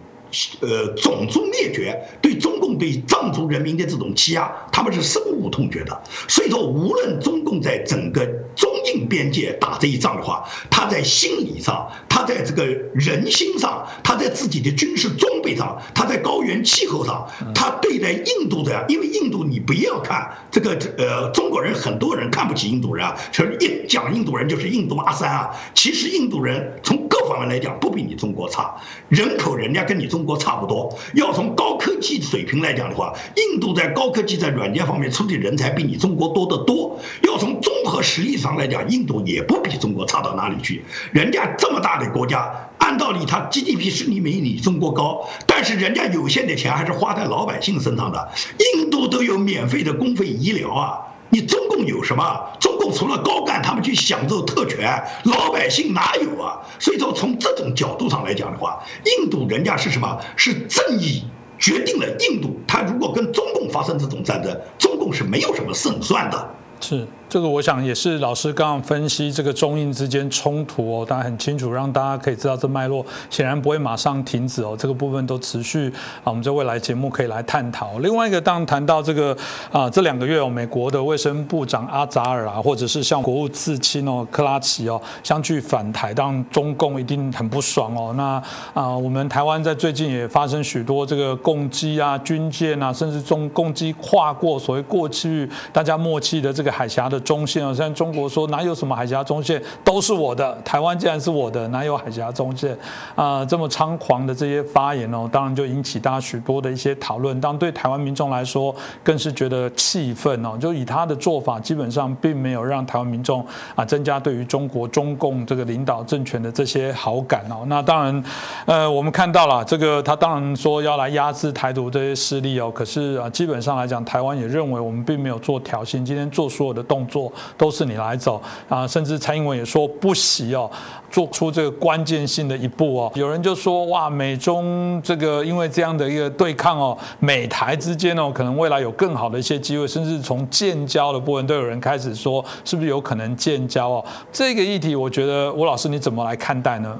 [0.60, 6.04] 呃，种族灭绝对中共对藏族人民的这种欺压，他们是深恶痛绝的。
[6.28, 11.90] 所以说，无论中共在整个中印边界打这一仗的话，他在心理上，
[12.26, 25.52] 在这个人心上，他在自己的军事装备上，他在高原气候上，他对待印度的，因为印度你不要看这个呃，中国人很多人看不起印度人啊，就是一讲印度人就是印度阿三啊。
[25.74, 28.76] 其实印度人从各方面来讲不比你中国差，
[29.08, 30.26] 人口人家跟你中。
[30.26, 37.00] 国差不多，要从高科技水平来讲的话，印度在高科技在软件方面出的人才比你中国多得多。
[37.22, 40.84] 要从综合实力上来讲，印度也不比中国差到哪里去。
[41.12, 48.30] 人家这么大的国家，按道理它 GDP 是你没你中国高，但是人家有限的钱还是花在老百姓身上的。
[48.74, 51.02] 印度都有免费的公费医疗啊。
[51.30, 52.52] 你中共有什么？
[52.62, 56.62] 中共除了高干，他们去享受特权，老百姓哪有啊？
[56.80, 60.18] 所以说，从这种角度上来讲的话，印度人家是什么？
[60.38, 61.26] 是正义
[61.60, 62.58] 决定了印度。
[62.66, 66.50] 他如果跟中共发生这种战争，中共是没有什么胜算的。
[66.86, 67.08] 是。
[67.28, 75.92] 这个我想也是老师刚刚分析这个中印之间冲突哦，大家很清楚，让大家可以知道这脉络显然不会马上停止哦，这个部分都持续
[76.24, 77.98] 啊，我们在未来节目可以来探讨。
[77.98, 79.36] 另外一个，当谈到这个
[79.72, 88.14] 啊，这两个月哦，美国的卫生部长阿扎尔啊，或者是像国务次卿哦克拉奇哦相继返台，当中共一定很不爽哦。
[88.16, 88.42] 那
[88.80, 97.74] 啊，我们台湾在最近也发生许多这个共机啊、军舰啊，甚至中共机跨过所谓过去大家默契的这个海峡的中线哦。
[97.74, 102.78] 现在中国说哪有什么海峡中线，都是我的，台湾既然是我的，哪有海峡中线
[103.16, 103.46] 啊？
[103.46, 107.40] 这么猖狂的这些发言哦，当然就引起大家许多的一些讨论。
[107.40, 110.58] 当对台湾民众来说，更是觉得气愤哦。
[110.60, 117.64] 就以他的做法，基本上并没有让台湾民众啊增加对于中国中共这个领导政权的这些好感哦。
[117.68, 118.24] 那当然，
[118.66, 122.72] 呃，我们看到了这个，他当然说要来压制台独这些势力哦。
[122.74, 128.88] 可是啊，基本上来讲，台湾也认为我们并没有做挑衅，今天做所有的动作都是你来走啊。
[128.88, 130.70] 甚至蔡英文也说不惜哦，
[131.12, 133.12] 做出这个关键性的一步哦。
[133.16, 144.06] 有人就说哇，美中这个因为这样的一个对抗哦，美台之间哦，可能未来有更好的一些机会，甚至从建交的部分都有人开始说，是不是有可能建交哦？
[144.32, 147.00] 这个议题，我觉得吴老师你怎么来看待呢？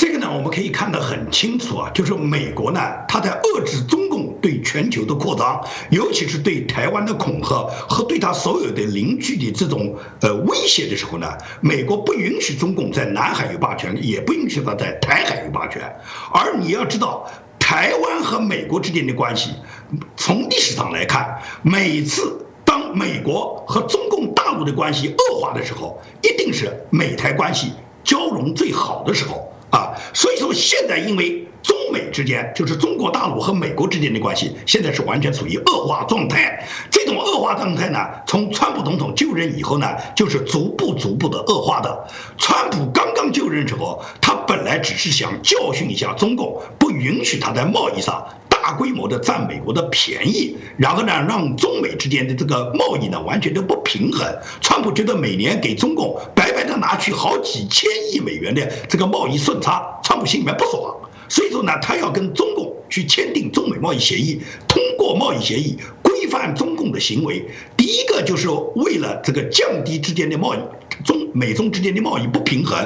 [0.00, 15.82] 这个呢，我们可以看得很清楚啊，就是美国呢，它在遏制中共对全球的扩张，尤其是对台湾的恐吓和对它所有的邻居的这种呃威胁的时候呢，美国不允许中共在南海有霸权，也不允许它在台海有霸权。
[16.32, 19.50] 而你要知道，台湾和美国之间的关系，
[20.16, 29.46] 从历史上来看，每次当美国和中共大陆的关系恶化的时候，一定是美台关系交融最好的时候。
[29.70, 36.66] 啊，所以说现在因为中美之间，就是中国大陆和美国之间的关系，现在是完全处于恶化状态。
[36.90, 42.06] 这种恶化状态呢，从川普总统就任以后呢，就是逐步逐步的恶化的。
[42.38, 48.26] 川普刚刚就任时候，他本来只是想教训一下中共，不允许他在贸易上。
[48.62, 54.26] 大规模的占美国的便宜，然后呢，让中美之间的这个贸易呢完全都不平衡。
[54.60, 60.94] 川普觉得每年给中共白白的拿去好几千亿美元的这个贸易顺差，川普心里面不爽，
[61.28, 65.78] 所以说呢，他要跟中共去签订中美贸易协议，通过贸易协议
[66.20, 67.48] 规范中共的行为。
[67.78, 70.58] 第一个就是为了这个降低之间的贸易。
[71.02, 72.76] 中美中之间的贸易不平衡，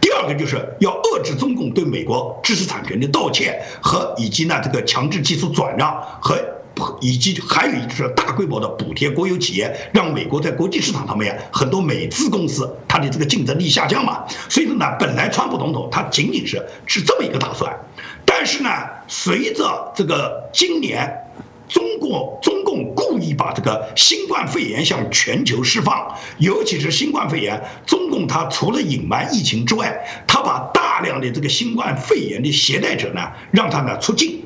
[0.00, 6.38] 第二个就是要遏制中共对美国知识产权的盗窃和以及呢这个强制技术转让和
[7.00, 14.24] 以及还有一就是大规模的补贴国有企业，让美国在国际市场上面很多美资公司它的这个竞争力下降嘛。
[14.48, 17.76] 所以说呢，本来川普总统他仅仅是是这么一个打算，
[18.24, 18.68] 但是呢，
[19.08, 21.12] 随着这个今年。
[21.68, 34.42] 中国中共故意把这个新冠肺炎向全球释放，尤其是新冠肺炎，中共他除了隐瞒疫情之外，他把大量的这个新冠肺炎的携带者呢，让他呢出境。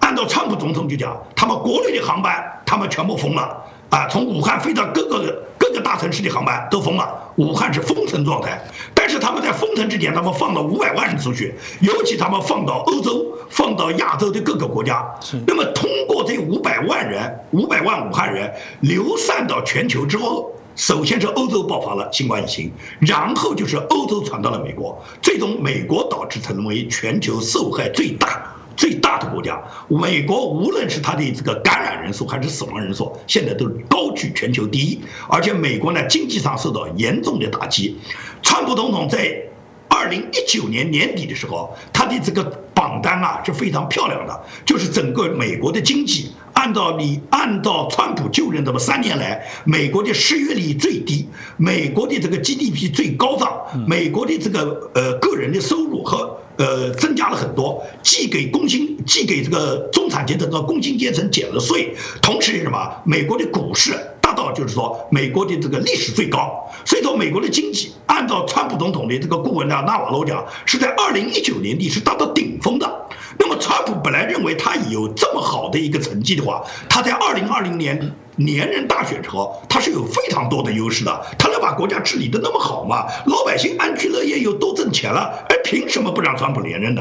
[0.00, 3.64] 按照川普总统就讲，他们国内的航班他们全部封了。
[3.90, 8.60] 啊，从武汉飞到各个各个大城市的航班都封了，武汉是封城状态。
[8.94, 15.04] 但是他们在封城之前，他们放了五百万人出去，尤其他们放到欧洲、放到亚洲的各个国家。
[15.46, 28.42] 那么通过这五百万人、五百万武汉人流散到全球之后，首先是欧洲爆发了新冠疫情，然后就是欧洲传到了美国，最终美国导致成为全球受害最大。
[28.76, 35.00] 最大的国家，美国无论是它的这个感染人数还是死亡人数，现在都高居全球第一。
[35.28, 37.98] 而且美国呢，经济上受到严重的打击。
[38.42, 39.42] 川普总统在
[39.88, 42.42] 二零一九年年底的时候，他的这个
[42.74, 56.40] 榜单啊是非常漂亮的，就是整个美国的经济，按照你按照川普就任这么三年来，美国的失业率最低，美国的这个 GDP 最高涨，美国的这个呃个人的收入和。
[56.56, 63.02] 呃，增加了很多，既给工薪，既给这个中产阶层和工薪阶层减了税，同时什么？
[63.04, 63.92] 美国的股市
[64.34, 73.06] 到就是说美国的这个历史最高，所以说美国的经济按照川普总统的这个顾问呢纳瓦罗讲，是在二零一九年底是达到顶峰的。
[73.38, 78.14] 那么川普本来认为他有这么好的一个成绩的话，他在二零二零年。
[78.36, 83.06] 连任大选之后，他是有非常多的优势的，他能把国家治理的那么好嘛？
[83.26, 87.00] 老百姓安居乐业又都挣钱了，哎，凭什么不让川普连任呢？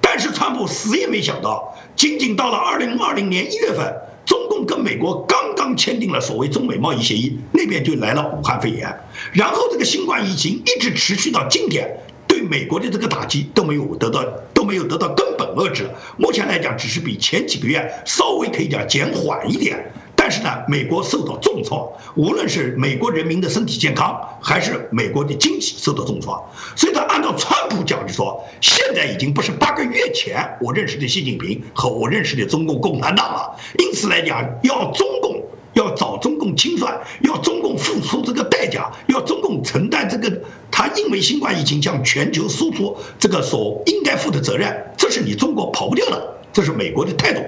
[0.00, 9.00] 但是川普死也没想到，仅仅到了二零二零年一月份，中共跟美国刚刚签订了所谓中美贸易协议，那边就来了武汉肺炎，
[9.32, 19.92] 然后这个新冠疫情一直持续到今天，对美国的这个打击都没有得到都没有得到根本遏制，目前来讲只是比前几个月稍微可以讲减缓一点。
[20.26, 26.42] 但是呢，美国受到重创，无论是美国人民的身体健康，还是美国的经济受到重创。
[26.74, 33.54] 所以，他按照川普讲的说，现在已经不是八个月前我认识的习近平和我认识的中共共产党了。
[33.78, 35.42] 因此来讲，要中共
[35.74, 47.42] 要找中共清算，要中共付出这个代价，要中共承担这个他因为新冠疫情向全球输出这个所应该负的责任，这是你中国跑不掉的，这是美国的态度。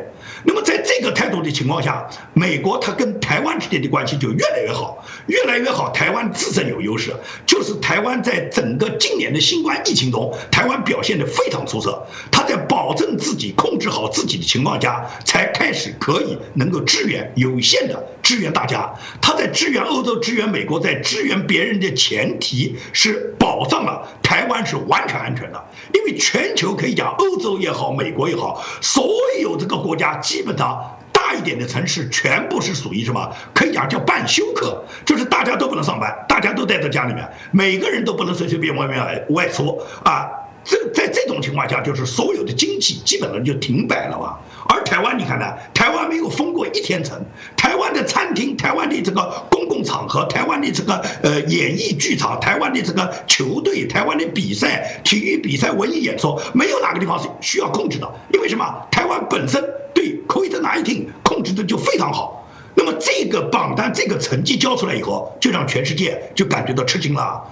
[0.47, 5.91] 那么在这个态度的情况下，美国它跟台湾之间的关系就越来越好，越来越好。
[5.91, 7.13] 台湾自身有优势，
[7.45, 12.07] 就是台湾在整个今年的新冠疫情中，台湾表现得非常出色。
[12.31, 18.95] 它在保证自己控制好自己的情况下，才开始可以能够支援有限的支援大家。
[19.21, 29.09] 它在支援欧洲、支援美国，在支援别人的前提是保障了台湾是完全安全的，因为全球可以讲，欧洲也好，美国也好，所
[29.41, 30.93] 有这个国家基本上。
[31.13, 33.33] 大一点的城市全部是属于什么？
[33.53, 40.31] 可以讲叫半休克，就是大家都不能上班，大家都待在家里面，每个人都不能随随便外面外出啊。
[40.67, 44.39] 这 在这种情况下，就是所有的经济基本上就停摆了吧。
[44.69, 45.55] 而台湾，你看呢？
[45.73, 47.25] 台湾没有封过一天城，
[47.57, 58.13] 台湾的餐厅、台湾的这个公共场合、台湾的这个呃演艺剧场、台湾的这个球队、台湾的比赛、体育比赛、文艺演出，没有哪个地方是需要控制的。
[58.35, 58.65] 因为什么？
[58.91, 59.63] 台湾本身
[59.95, 62.45] 对 COVID-19 控制的就非常好。
[62.75, 67.43] 那么这个榜单这个成绩交出来以后，就让全世界就感觉到吃惊了。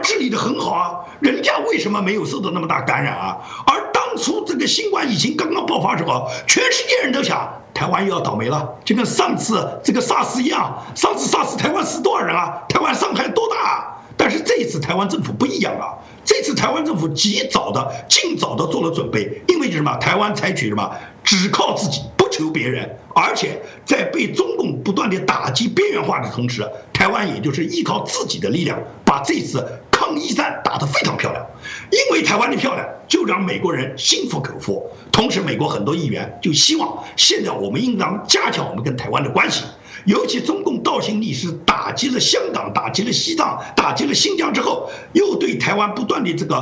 [0.00, 3.38] 治理的很好啊，人家为什么没有受到那么大感染啊？
[3.66, 12.62] 而当初这个新冠疫情刚刚爆发时候，全世界人都想台湾又要倒霉了，就跟上次这个 SARS 一样，上次 SARS 台湾死多少人啊？
[12.68, 13.56] 台湾伤害多大？
[13.56, 13.86] 啊
[14.16, 19.96] 但是这一次台湾政府不一样了，这次台湾政府及早的、尽早的做了准备，因为什么？
[19.96, 20.90] 台湾采取什么？
[21.24, 22.02] 只靠自己。
[22.18, 31.46] 不求别人，而且在被中共不断的打击边缘化的同时，台湾也就是依靠自己的力量，把这次抗疫战打得非常漂亮。
[31.90, 34.90] 因为台湾的漂亮，就让美国人心服口服。
[35.12, 39.64] 同时，美国很多议员就希望，现在我们应当加强我们跟台湾的关系。
[40.06, 46.56] 尤其中共倒行逆施，打击了香港，打击了西藏，打击了新疆之后，又对台湾不断的这个，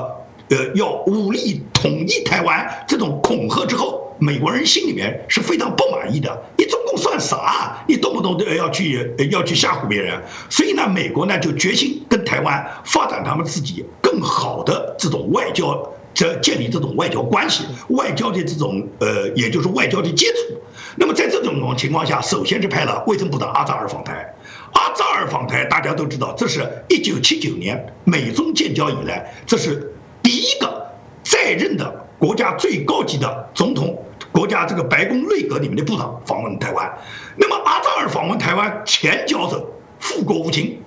[0.50, 4.07] 呃，要武力统一台湾这种恐吓之后。
[4.18, 7.85] 美国人心里面是非常不满意的，你中共算啥？
[7.87, 20.59] 你动不动都要去要去吓唬别人，所以呢，美国呢就决心跟台湾发展他们自己更好的这种外交，这建立这种外交关系，外交的这种呃，也就是外交的接触。
[20.96, 24.35] 那么在这种情况下，首先是派了卫生部长阿扎尔访台。
[24.72, 30.88] 阿扎尔访台，大家都知道，这是一九七九年美中建交以来，这是第一个
[31.22, 34.04] 在任的国家最高级的总统。
[34.31, 36.98] 国家这个白宫内阁里面的部长访问台湾，
[37.37, 39.66] 那么阿扎尔访问台湾前脚走，
[39.98, 40.83] 富国无情，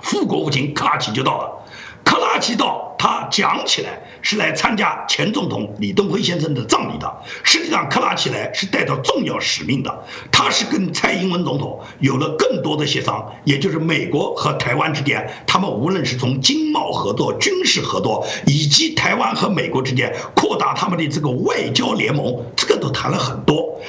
[0.00, 1.63] 富国无情克拉奇就到了。
[2.04, 7.22] 克拉奇道，他讲起来是来参加前总统李登辉先生的葬礼的。
[7.42, 23.80] 实际上，克拉奇来是带着重要使命的，他是跟蔡英文总统有了更多的协商，也就是美国和台湾之间，他们无论是从经贸合作、军事合作，以及台湾和美国之间扩大他们的这个外交联盟，这个都谈了很多。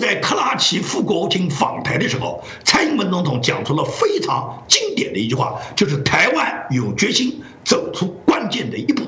[0.00, 9.04] 在克拉奇副国务卿访台的时候，蔡英文总统讲出了非常经典的一句话，就是台湾有决心走出关键的一步。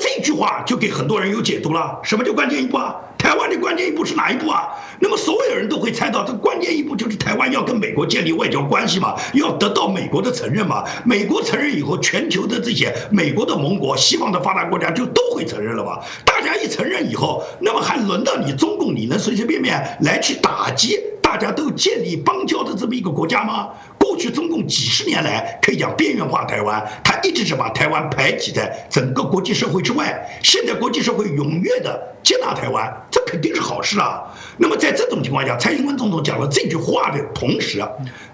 [0.00, 2.96] 这句话就给很多人有解读了，什么叫关键一步啊？
[3.18, 4.68] 台湾的关键一步是哪一步啊？
[4.98, 10.84] 那么所有人都会猜到，这关键一步就是台湾要跟美国建立外交关系嘛，要得到美国的承认嘛。
[11.04, 16.00] 美国承认以后，全球的这些美国的盟国、西方的发达国家就都会承认了吧。
[16.24, 23.68] 大家一承认以后，那么还轮到你中共，你能随随便便来去打击大家都建立邦交的这么一个国家吗？
[24.10, 30.28] 过去中共几十年来可以讲边缘化台湾，他一直是把台湾排挤在整个国际社会之外。
[30.42, 34.24] 现在国际社会踊跃的接纳台湾，这肯定是好事啊。
[34.56, 37.80] 那么在这种情况下，蔡英文总统讲了这句话的同时，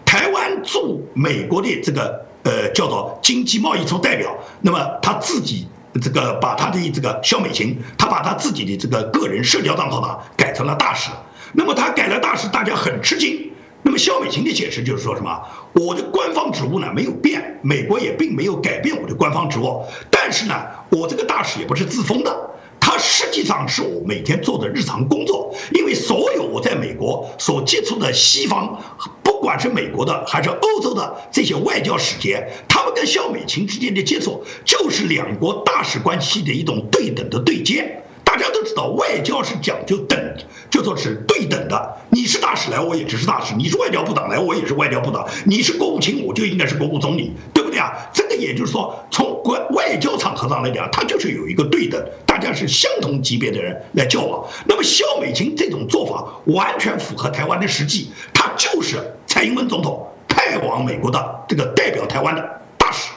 [0.06, 5.68] 台湾驻美国的这个呃叫做经济贸易处代表，那么他自己
[6.00, 11.10] 这个把他的这个肖美琴，他把他自己的这个个人社交账号呢改成了大使。
[11.52, 13.52] 那么他改了大使，大家很吃惊。
[13.86, 15.40] 那么肖美琴的解释就是说什么？
[15.74, 19.84] 我的官方职务呢没有变，美国也并没有改变我的官方职务。
[20.10, 25.54] 但是呢，我这个大使也不是自封的，它实际上是我每天做的日常工作。
[25.72, 28.82] 因为所有我在美国所接触的西方，
[29.22, 38.02] 不管是美国的还是欧洲的这些外交使节，他们跟肖美琴之间的接触，就是两国大使关系的一种对等的对接。
[38.36, 40.36] 大家都知道，外交是讲究等，
[40.68, 41.96] 就说是对等的。
[42.10, 47.94] 你是大使来，我也只是大使；你是外交部长来，我也是外交部长；你是国务卿，我就应该是国务总理，对不对啊？
[48.12, 54.46] 这个也就是说，从国外交场合上来讲，它就是有一个对等，大家是相同级别的人来交往。
[54.66, 63.08] 那么肖美琴这种做法完全符合台湾的实际，他就是蔡英文总统派往美国的这个代表台湾的大使。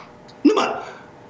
[0.41, 0.65] 那么。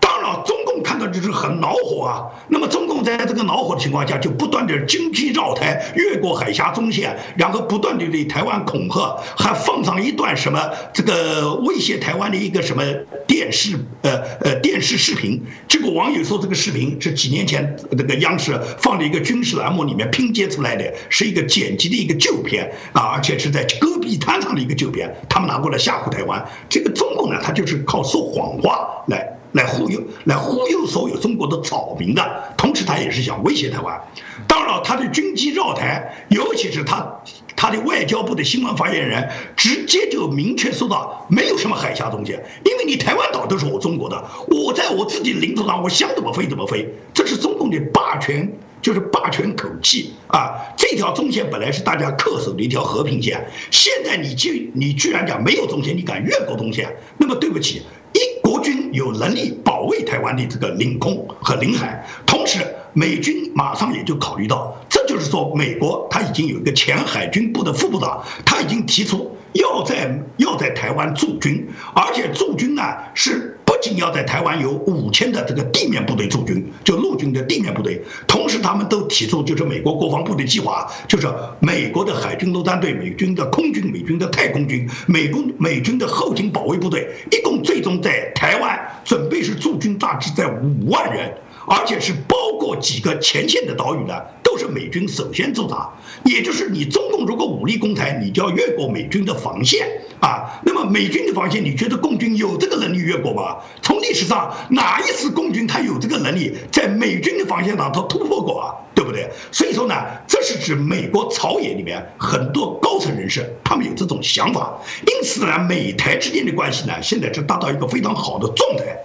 [0.02, 2.26] 当然，中共看到这就是很恼火啊。
[2.48, 10.60] 那么中共在这个恼火的情况下，就不断的经济绕台，越过海峡中线，然后不断的对台湾恐吓，还放上一段什么
[10.94, 12.84] 这个威胁台湾的一个什么
[13.28, 15.44] 电视呃呃电视视频。
[15.68, 26.44] 结果网友说这个视频是几年前那个央视放的一个军事栏目里面拼接出来的，是一个剪辑的一个旧片啊，而且是在戈壁滩上的一个旧片，他们拿过来吓唬台湾。
[26.68, 29.39] 这个中共呢，他就是靠说谎话来。
[29.54, 34.00] 来忽悠，来忽悠所有中国的草民的，同时他也是想威胁台湾。
[34.48, 37.22] 当然，他的军机绕台，尤其是他
[37.56, 50.56] 他的外交部的新闻发言人，直接就明确说到，没有什么海峡中间，因为你台湾岛都是我中国的，我在我自己领土上，我想怎么飞怎么飞，这是中共的霸权，就是霸权口气啊！
[50.78, 57.82] 这条中线本来是大家恪守的一条和平线，现在你居你居然讲没有中线，你敢越过中线，那么对不起。
[58.14, 62.60] 一国军有能力保卫台湾的这个领空和领海，同时
[62.94, 73.56] 美军马上也就考虑到，这就是说美国他已经有一个前海军部的副部长，他已经提出要在要在台湾驻军，而且驻军呢是。
[73.80, 81.30] 不仅要在台湾有五千的这个地面部队驻军，就陆军的地面部队，同时他们都提出，就是美国国防部的计划，就是
[81.62, 91.34] 美国的海军陆战队、美军的空军、美军的太空军、美国美军的后勤保卫部队，一共最终在台湾准备是驻军大致在五万人。
[91.70, 95.88] 而且是包括几个前线的岛屿的，都是美军首先驻扎。
[96.26, 99.88] 也就是你中共如果武力攻台，你就要越过美军的防线
[100.20, 100.60] 啊。
[100.66, 103.58] 那么美军的防线，你觉得共军有这个能力越过吗？
[103.84, 108.74] 从历史上哪一次共军他有这个能力在美军的防线上头突破过啊？
[108.96, 109.30] 对不对？
[109.52, 109.96] 所以说呢，
[110.28, 114.78] 这是指美国朝野里面很多高层人士他们有这种想法。
[115.08, 118.98] 因此呢，美台之间的关系呢，现在是达到一个非常好的状态。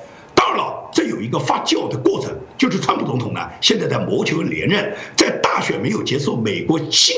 [0.95, 7.17] 这有一个发酵的过程，就是川普总统呢，现在在谋求连任，在大选没有结束，美国新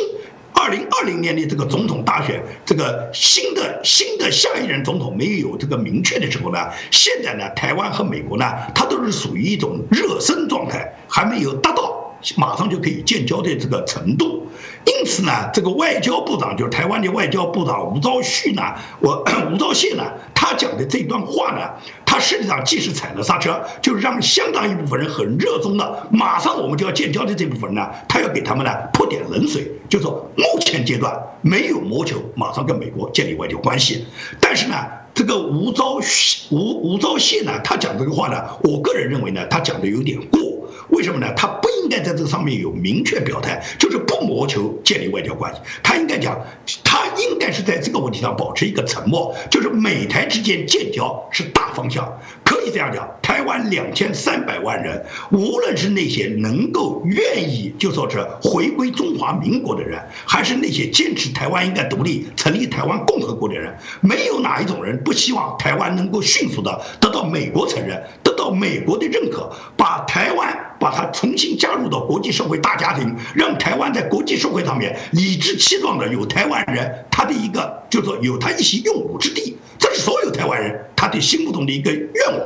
[0.55, 6.59] 二零二零年的这个总统大选，这个新的新的下一任总统没有这个明确的时候呢，
[6.91, 12.06] 现在呢，台湾和美国呢，它都是属于一种热身状态，还没有达到
[12.37, 14.47] 马上就可以建交的这个程度。
[14.85, 18.63] 因此呢，这个外交部长就是台湾的外交部长吴钊燮呢，
[19.01, 20.05] 我 吴钊燮呢，
[20.35, 21.71] 他讲的这段话呢。
[22.09, 34.07] 他实际上既是踩了刹车，就是让相当一部分人很热衷的，马上我们就要建交的这部分人呢，他要给他们呢泼点冷水，就说目前阶段没有谋求马上跟美国建立外交关系。
[34.41, 34.77] 但是呢，
[35.13, 36.03] 这个吴钊
[36.51, 40.41] 吴吴钊燮呢，他讲这个话呢，我个人认为呢，他讲的有点过。
[40.89, 41.33] 为什么呢？
[41.37, 45.61] 他不应该在这上面有明确表态，就是不谋求建立外交关系。
[45.83, 46.41] 他应该讲，
[46.85, 52.21] 他应该是在这个问题上保持一个沉默，就是美台之间建交是大方向。
[52.45, 70.57] 可以这样讲，台湾两千三百万人，无论是那些能够愿意就说是回归中华民国的人，还是那些坚持台湾应该独立、成立台湾共和国的人，没有哪一种人不希望台湾能够迅速的得到美国承认，得到美国的认可，把台湾
[70.87, 79.59] 把它重新加入到国际社会大家庭，让台湾在国际社会上面理直气壮的有台湾人他的一个就是说有他一席用武之地。
[79.81, 82.41] 这是所有台湾人他的心目中的一个愿望。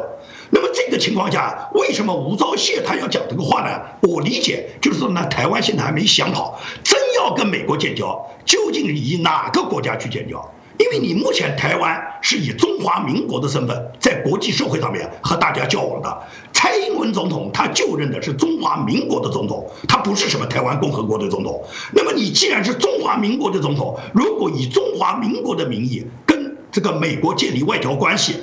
[0.49, 3.78] 那么这个情况下，为什么吴钊燮他要讲这个话呢？
[4.01, 10.51] 我理解就是说呢，台湾现在还没想好，真要跟美国建交，究竟以哪个国家去建交？
[10.78, 16.22] 因为你目前台湾是以中华民国的身份在国际社会上面和大家交往的。
[16.55, 21.64] 蔡英文总统他就任的是中华民国的总统，他不是什么台湾共和国的总统。
[21.92, 28.36] 那么你既然是中华民国的总统，如果以中华民国的名义跟这个美国建立外交关系，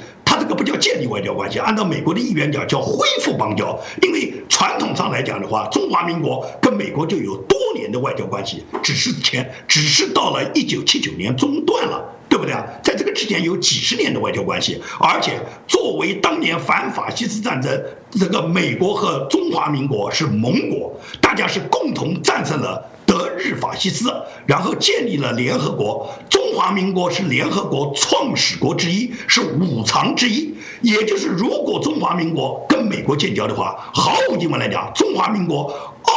[0.47, 3.79] 个不叫建立外交关系，按照美国的意愿讲叫恢复邦交。
[4.01, 12.65] 因为传统上来讲的话，中华民国跟美国就有多年的外交关系，只是前只是到了一九七九年中断了，对不对啊？
[12.83, 22.89] 在这个之前有几十年的外交关系，而且作为当年反法西斯战争，这个美国和中华民国是盟国，大家是共同战胜了。
[23.37, 24.13] 日法西斯，
[24.45, 26.09] 然后建立了联合国。
[26.29, 30.55] 中华民国是联合国创始国之一，是五常之一。
[30.81, 35.73] 也就是，如果中华民国跟美国建交的话，毫无疑问来讲，中华民国
[36.03, 36.13] 傲，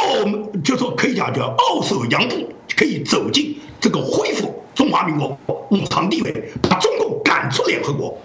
[0.63, 2.35] 就说可以讲叫傲首扬步，
[2.75, 5.37] 可以走进这个恢复中华民国
[5.71, 8.15] 五常地位，把中共赶出联合国。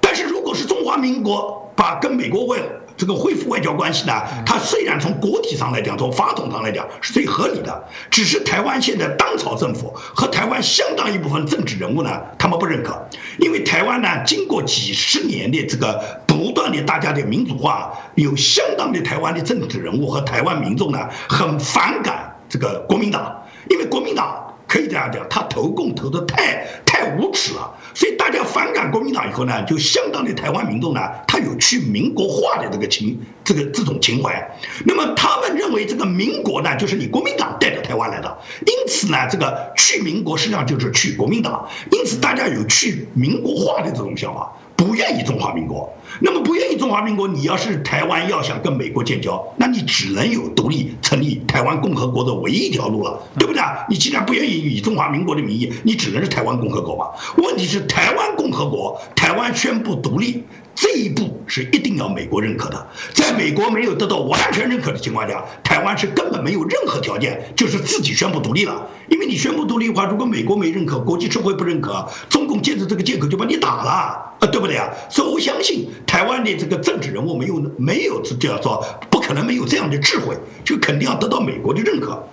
[0.00, 2.64] 但是，如果是中华民国把跟美国为了
[3.02, 7.82] 这个恢复外交关系呢，它虽然从国体上来讲，从法统上来讲是最合理的，
[8.12, 13.04] 只是台湾现在当朝政府和台湾相当一部分政治人物呢，他们不认可，
[13.40, 24.51] 因为台湾呢，经过几十年的这个不断的大家的民主化，有相当的台湾的政治人物和台湾民众呢，很反感这个国民党，因为国民党。
[24.72, 34.50] 可以这样讲，他投共投的太太无耻了，所以大家反感国民党以后呢，就相当的台湾民众呢，他有去民国化的这个情，这个这种情怀。
[34.86, 44.50] 那么他们认为这个民国呢，就是你国民党带到台湾来的，因此呢，这个去民国实际上就是去国民党，因此大家有去民国化的这种想法。
[44.82, 45.88] 不愿意中华民国，
[46.20, 53.86] 那么不愿意中华民国，你要是台湾要想跟美国建交，那你只能有独立成立台湾共和国的唯一一条路了，对不对啊？
[53.88, 57.06] 你既然不愿意以中华民国的名义，你只能是台湾共和国嘛。
[57.36, 60.42] 问题是台湾共和国，台湾宣布独立。
[60.74, 68.88] 这一步是一定要美国认可的，在美国没有得到完全认可的情况下，台湾是根本没有任何条件，就是自己宣布独立了。
[69.08, 74.88] 因为你宣布独立的话，如果美国没认可，国际社会不认可，中共借着这个借口就把你打了，啊，对不对啊？
[75.10, 82.26] 所以我相信台湾的这个政治人物没有没有这叫做不可能没有这样的智慧，就肯定要得到美国的认可。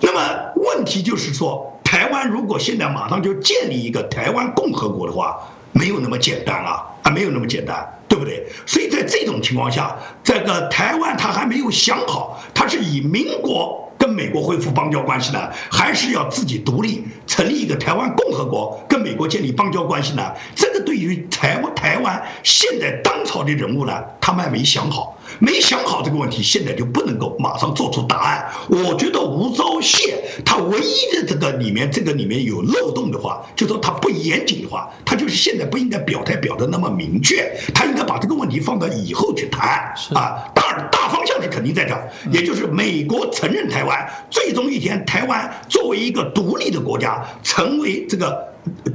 [0.00, 0.20] 那么
[0.56, 5.38] 问题就是说，台湾如果现在马上就建立一个台湾共和国的话，
[5.78, 6.94] 没有那么简单了。
[7.02, 8.44] 啊没有那么简单，对不对？
[8.66, 20.22] 所以在这种情况下，这个台湾他还没有想好，他是以民国跟美国恢复邦交关系呢，还是要自己独立成立一个台湾共和国跟美国建立邦交关系呢？
[20.54, 25.18] 这个对于台湾台湾现在当朝的人物呢，他们还没想好。
[25.40, 28.46] 没想好这个问题，现在就不能够马上做出答案。
[28.68, 40.46] 我觉得吴钊燮他唯一的这个里面这个里面有漏洞的话，就说他不严谨的话，他就是现在不应该表态表的那么明确，他应该把这个问题放到以后去谈啊。
[40.54, 41.94] 大大方向是肯定在这，
[42.30, 48.46] 也就是美国承认台湾，最终一天台湾作为一个独立的国家，成为这个。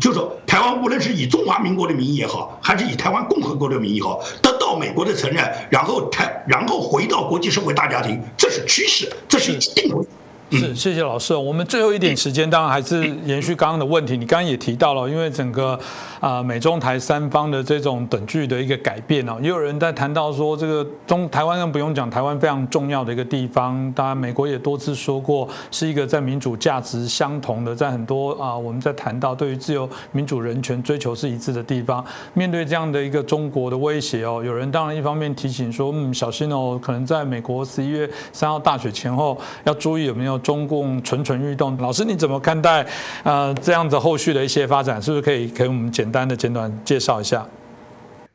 [0.02, 10.06] 就是说，台湾无论是以中华民国的名义也好，还是以台湾共和国的名义也好，得到美国的承认，然后台，然后回到国际社会大家庭，这是趋势，这是一定会。
[10.52, 11.34] 是，谢谢老师。
[11.34, 14.18] 我们最后一点时间，当然还是延续刚刚的问题。
[14.18, 15.80] 你刚刚也提到了，因为整个
[16.20, 23.92] 啊美中台三方的这种等距的一个改变哦，也有人在谈到说，这个中台湾更不用讲，台湾非常重要的一个地方。
[23.94, 32.04] 当然，美国也多次说过，是一个在民主价值相同的，在很多啊我们在谈到对于自由民主人权追求是一致的地方。
[32.34, 40.41] 面对这样的一个中国的威胁哦，有人当然一方面提醒说，嗯，小心哦，可能在美国十一月三号大选前后要注意有没有。
[40.42, 42.86] 中共蠢蠢欲动，老师你怎么看待？
[43.24, 47.46] 呃，这样子后续的一些发展，是不是可以给我们简单的简短介绍一下？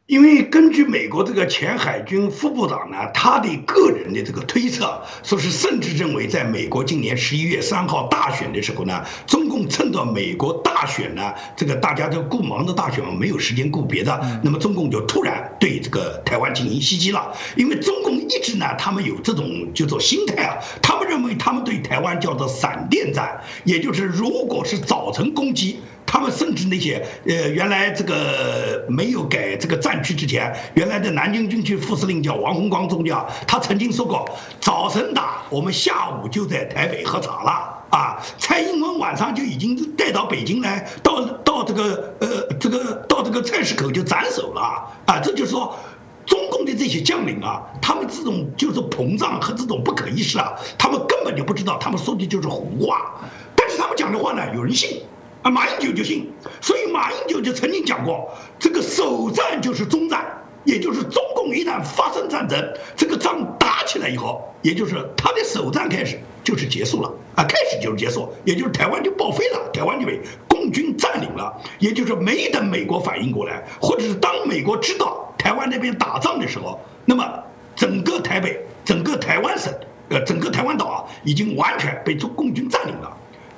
[0.06, 17.34] 因为根据美国这个前海军副部长呢，他的个人的这个推测，说是甚至认为，在美国今年十一月三号大选的时候呢，中共趁着美国大选呢，这个大家都顾忙着大选，没有时间顾别的，那么中共就突然对这个台湾进行袭击了。
[17.56, 25.80] 因为中共一直呢，他们有这种叫做心态啊，他们认为他们对台湾叫做闪电战，也就是如果是早晨攻击。
[26.06, 34.24] 他们甚至那些呃，原来这个没有改这个战区之前，原来的南京军区副司令叫王洪光中将，他曾经说过，
[34.60, 37.50] 早晨打，我们下午就在台北喝茶了
[37.90, 38.22] 啊。
[38.38, 44.60] 蔡英文晚上就已经带到北京来，到到这个呃这个到这个菜市口就斩首了
[45.06, 45.18] 啊。
[45.18, 45.76] 这就是说，
[46.24, 53.20] 中共的这些将领啊，他们这种就是膨胀和这种不可一世啊，他们根本就不知道，他们说的就是胡话，
[53.56, 55.02] 但是他们讲的话呢，有人信。
[55.50, 60.24] 马英九就信，所以马英九就曾经讲过，这个首战就是终战，
[60.64, 67.12] 也就是中共一旦发生战争，这个仗打起来以后，也就是他的首战开始就是结束了。
[67.36, 70.18] 啊，开始就是结束，也就是台湾就报废了，台湾就被
[70.48, 77.44] 共军占领了，也就是没等美国反应过来，或者是当美国知道台湾那边打仗的时候，那么
[77.74, 79.70] 整个台北、整个台湾省、
[80.08, 83.14] 呃整个台湾岛啊，已经完全被中共军占领了。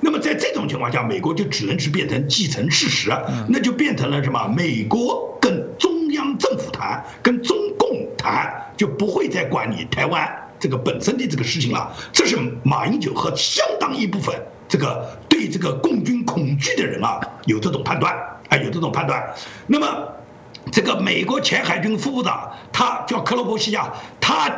[0.09, 3.11] 那么在这种情况下，美国就只能是变成既成事实，
[3.47, 4.49] 那就变成了什么？
[4.49, 10.27] 美国跟中央政府谈，跟中共谈，就不会再管你台湾
[10.59, 11.95] 这个本身的这个事情了。
[12.11, 14.35] 这是马英九和相当一部分
[14.67, 18.17] 这个对这个共军恐惧的人啊有这种判断，
[18.49, 19.23] 啊有这种判断。
[19.67, 20.09] 那么
[20.73, 24.51] 这个美国前海军副部长他叫克罗伯西亚，他。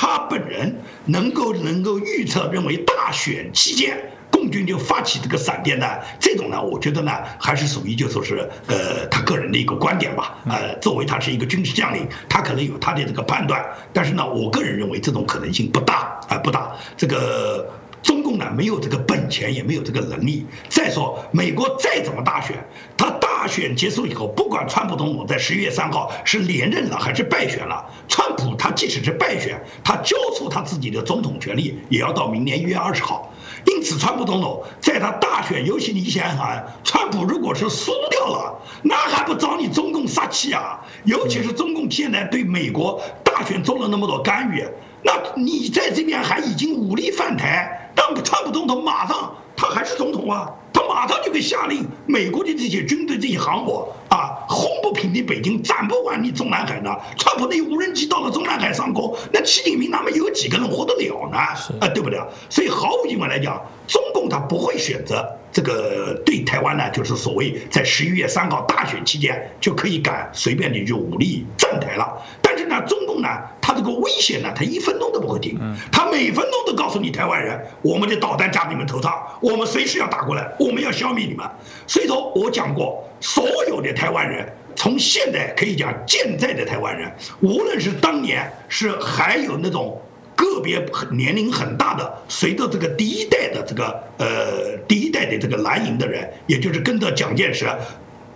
[0.00, 4.12] 他本人能够能够预测认为大选期间。
[4.30, 5.86] 共军就发起这个闪电呢，
[6.20, 10.38] 这种呢，我觉得呢，还是属于就说是呃他个人的一个观点吧。
[10.48, 16.72] 呃，作为他是一个军事将领，他可能有他的这个判断，但是呢，我个人认为这种可能性不大啊，不大。
[16.96, 17.70] 这个
[18.02, 20.46] 中共呢，没有这个本钱，也没有这个能力。
[20.68, 22.56] 再说，美国再怎么大选，
[22.96, 33.32] 他大选结束以后，不管川普总统在十一月三号是连任了还是败选了，川普他即使是败选，他交出他自己的总统权力，也要到明年一月二十号。
[33.70, 40.80] 因此，川普总统在他大选，尤其你想想，川普如果是输掉了，那还不找你中共撒气啊？
[41.04, 44.64] 尤其是中共现在对美国大选做了那么多干预，
[45.02, 56.90] 那你在这边还已经武力犯台，但川普总统马上他还是总统啊，他马上就会下令美国的这些军队、这些航母啊，轰不平的北京，斩不完你中南海呢？
[57.16, 61.38] 川普那无人机到了中南海上空，那习近平他们有几个人活得了呢？
[61.38, 62.20] 啊，对不对？
[62.48, 72.22] 所以毫无疑问来讲，中共他不会选择这个对台湾呢，就是所谓在十一月三号大选期间就可以敢随便的就武力站台了。
[72.58, 73.28] 但是呢，中共呢，
[73.60, 75.56] 他这个危险呢，他一分钟都不会停，
[75.92, 81.46] 他每分钟都告诉你台湾人，我们的导弹架你们头上，我们随时要打过来，我们要消灭你们。
[81.86, 84.52] 所以说我讲过，所有的台湾人。
[84.74, 90.00] 从现在可以讲，现在的台湾人，无论是当年是还有那种
[90.36, 97.66] 个别年龄很大的，随着这个第一代的这个呃第一代的这个蓝营的人，也就是跟着蒋介石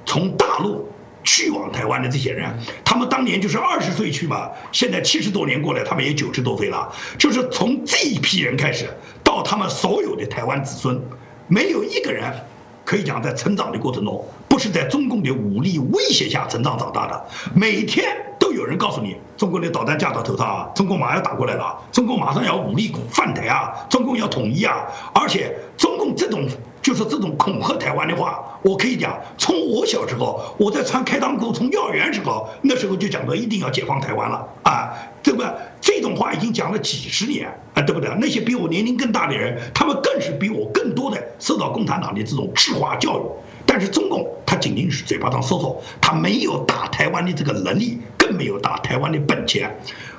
[0.04, 0.88] 从大陆
[1.24, 2.52] 去往台湾的这些人，
[2.84, 8.86] 他们当年就是二十岁去嘛，现在七十多年过来，他们也九十多岁了，就是从这一批人开始，
[9.22, 11.00] 到他们所有的台湾子孙，
[11.48, 12.32] 没有一个人。
[12.84, 17.24] 可以讲，在成长的过程中，不是在中共的武力威胁下成长长大的。
[17.54, 18.04] 每天
[18.40, 24.84] 都有人告诉你，中国的导弹架到头上啊，中共马上要打过来了，中共马上要武力犯台啊，中共要统一啊。
[25.14, 26.48] 而且，中共这种
[26.82, 34.90] 就是这种恐吓台湾的话，我可以讲，从我小时候我在穿开裆裤，从幼儿园时候，那时候就讲到一定要解放台湾了啊，
[35.22, 35.54] 对吧？
[35.80, 38.10] 这种话已经讲了几十年啊，对不对？
[38.20, 43.22] 那些比我年龄更大的人，他们更是比我更多的受到共产党的这种智化教育。
[43.64, 49.78] 但是中共他仅仅是嘴巴上说说，他没有打台湾的这个能力，更没有打台湾的本钱。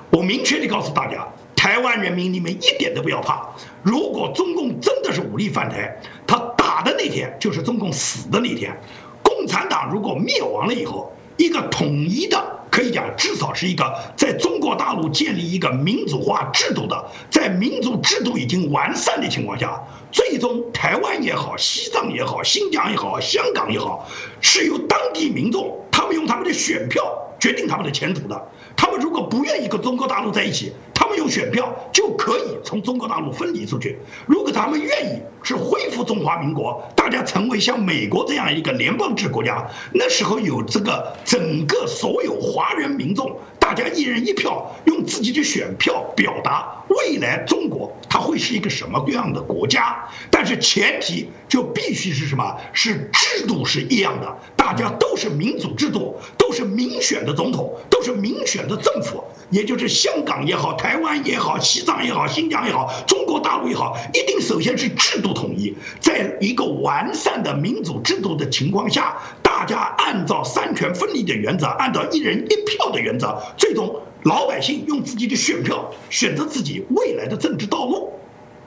[0.09, 1.27] 我明确的告诉大家，
[1.64, 3.47] 台湾人民，你们一点都不要怕。
[3.84, 5.97] 如果中共真的是武力犯台，
[6.28, 8.78] 他打的那天就是中共死的那天。
[9.24, 12.59] 共产党如果灭亡了以后，一个统一的。
[12.70, 24.09] 可以讲，至少是一个在中国大陆建立一个民主化制度的，在民主制度已经完善的情况下，最终台湾也好，西藏也好，新疆也好，香港也好，
[24.41, 27.05] 是由当地民众他们用他们的选票
[27.39, 28.49] 决定他们的前途的。
[28.76, 33.97] 他们如果不愿意跟中国大陆在一起，他们有选票就可以从中国大陆分离出去。
[34.26, 50.03] 如果他们愿意是恢复中华民国，大家成为像美国这样一个联邦制国家，那时候有这个整个所有华人民众，大家一人一票，用自己的选票表达未来中国它会是一个什么样的国家。
[50.30, 52.57] 但是前提就必须是什么？
[52.74, 58.68] 是制度是一样的，大家都是民主制度，都是民选的总统，都是民选。
[58.68, 69.18] 的政府，也就是香港也好，台湾也好，西藏也好，新疆也好，中国大陆也好，一定首先是制度统一，在一个完善的民主制度的情况下，
[69.55, 78.11] 大家按照三权分立的原则，按照一人一票的原则，最终老百姓用自己的选票选择自己未来的政治道路。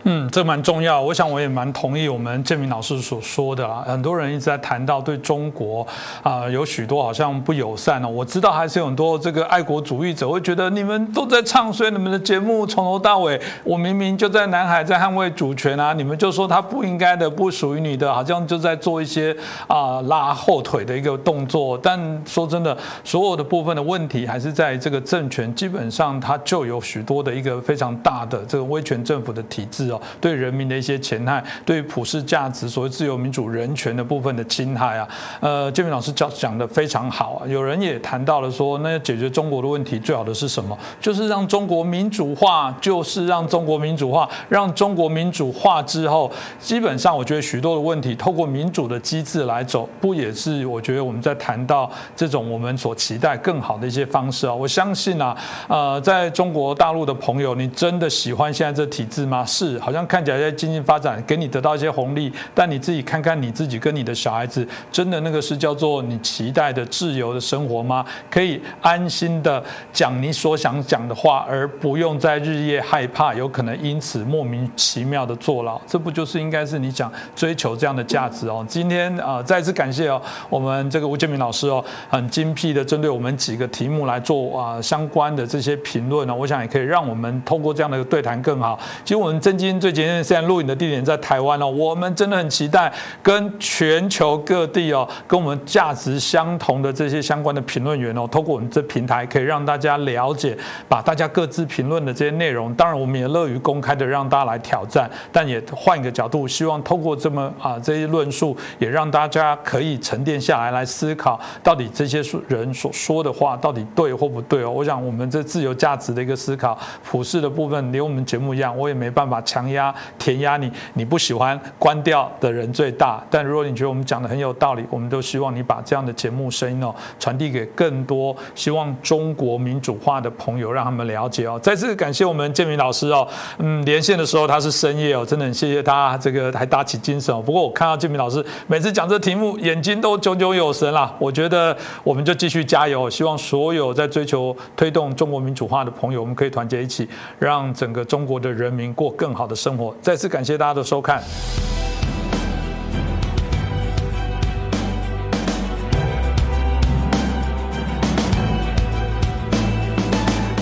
[0.08, 1.02] 嗯，这蛮重要。
[1.02, 3.82] 我想我也蛮同意我们建明老师所说的啦。
[3.84, 5.84] 很多人一直在谈到对中国
[6.22, 8.08] 啊有许多好像不友善哦。
[8.08, 19.36] 我知道还是有很多这个爱国主义者会觉得你们都在唱衰你们的节目，从头到尾我明明就在南海在捍卫主权啊，你们就说它不应该的，不属于你的，好像就在做一些
[19.66, 21.76] 啊拉后腿的一个动作。
[21.82, 29.95] 但说真的，所有的部分的问题还是在这个政权，基本上它就有许多的一个非常大的这个威权政府的体制哦。
[30.20, 35.08] 对人民的一些侵害，对普世价值、所谓自由民主人权的部分的侵害啊，
[35.40, 37.46] 呃，建明老师讲讲的非常好啊。
[37.46, 40.76] 有人也谈到了说，那解决中国的问题最好的是什么？
[41.00, 54.54] 就是让中国民主化，就是让中国民主化，让中国民主化之后，基本上我觉得许多的问题透过民主的机制来走，不也是我觉得我们在谈到这种我们所期待更好的一些方式啊？
[54.54, 55.36] 我相信啊，
[55.68, 59.44] 呃，在中国大陆的朋友，你真的喜欢现在这体制吗？
[59.44, 59.75] 是。
[59.78, 68.04] 好像看起来在经济发展给你得到一些红利，但你自己看看你自己跟你的小孩子，真的那个是叫做你期待的自由的生活吗？
[68.30, 69.62] 可以安心的
[69.92, 78.64] 讲你所想讲的话，而不用在日夜害怕有可能因此莫名其妙的坐牢，这不就是应该是你想追求这样的价值哦？
[78.68, 88.78] 今天啊，再次感谢哦，我们这个吴建明老师哦，很精辟的针对我们几个题目来做啊相关的这些评论呢，我想也可以让我们通过这样的一个对谈更好。
[89.04, 92.92] 其实我们真金最前线现在录影的地点在台湾哦，我们真的很期待
[93.22, 100.56] 跟全球各地哦，跟我们价值相同的这些相关的评论员哦，通过我们这平台可以让大家了解，
[100.88, 114.70] 把大家各自评论的这些内容，当然我们也乐于公开的让大家来挑战，但也换一个角度，希望透过这么啊这些论述，也让大家可以沉淀下来来思考，到底这些人所说的话到底对或不对哦。
[114.70, 123.24] 我想我们这自由价值的一个思考，普世的部分，连我们节目一样，我也没办法强压填压你，你不喜欢关掉的人最大。
[123.30, 131.58] 但如果你觉得我们讲的很有道理，我们都希望你把这样的节目声音哦传递给更多希望中国民主化的朋友，让他们了解哦。
[131.62, 133.26] 再次感谢我们建明老师哦，
[133.58, 137.40] 嗯，连线的时候他是深夜哦，真的很谢谢他，这个还打起精神哦。
[137.40, 141.14] 不过我看到建明老师每次讲这题目，眼睛都炯炯有神啦。
[141.18, 149.94] 我觉得我们就继续加油，希望所有在追求推动中国民主化的朋友，我们可以团结一起，让整个中国的人民过更好的生活。
[150.02, 151.22] 再次感谢大家的收看。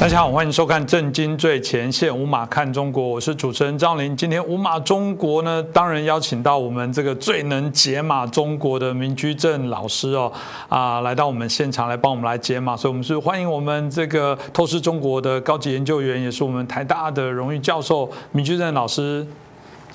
[0.04, 4.14] 大家好，欢迎收看《震惊最前线》，五马看中国，我是主持人张林。
[4.14, 10.30] 今天五马中国呢，当然邀请到我们这个最能解码中国的民居正老师哦，
[10.68, 19.26] 啊，来到我们现场来帮我们来解码，所以我们是欢迎我们这个透视中国的高级研究员，也是我们台大的荣誉教授民居正老师。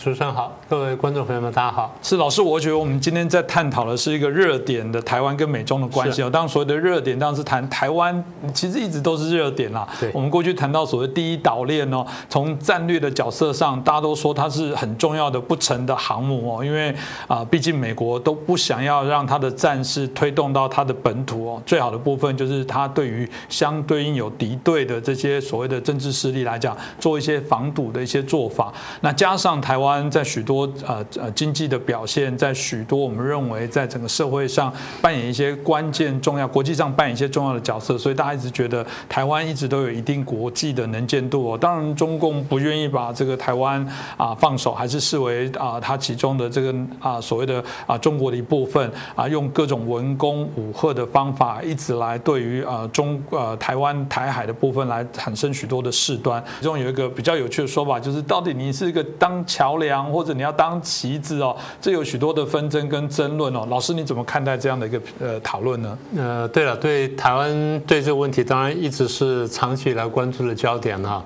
[0.02, 1.93] 主持人好，各位观众朋友们，大家好。
[2.02, 6.30] 是老师，我觉得我们今天在探讨的是一个热点的台湾跟美中的关系哦。
[6.30, 8.24] 当然，所谓的热点当然是谈台湾，
[8.54, 9.86] 其实一直都是热点啦。
[10.00, 16.95] 对，我们过去谈到所谓第一岛链哦，从战略的角色上，大家都说它是很重要的不成的航母哦，因为
[17.28, 21.62] 啊，毕竟美国都不想要让他的战事推动到他的本土哦。
[21.66, 28.72] 最好的部分就是它对于相对应有敌对的这些所谓的政治势力来讲，做一些防堵的一些做法。
[29.02, 29.89] 那加上台湾。
[30.12, 41.58] 在许多呃呃经济的表现，在许多我们认为在整个社会上扮演一些关键重要，国际上扮演一些重要的角色，所以大家一直觉得台湾一直都有一定国际的能见度。
[41.58, 43.84] 当然，中共不愿意把这个台湾
[44.18, 56.44] 啊放手，还是视为啊它其中的这个啊所谓的啊中国的一部分啊，用各种文攻武吓的方法，一直来对于啊中呃台湾台海的部分来产生许多的事端。
[56.60, 59.78] 其中有一个比较有趣的说法，就是到底你是一个当桥。
[59.80, 63.65] 梁或者你要当棋子哦，这有许多的纷争跟争论哦。
[63.69, 65.97] 老师你怎么看待这样的一个呃讨论呢？
[66.15, 71.25] 呃，对了，对台湾对这个问题当然一直是长期以来关注的焦点哈。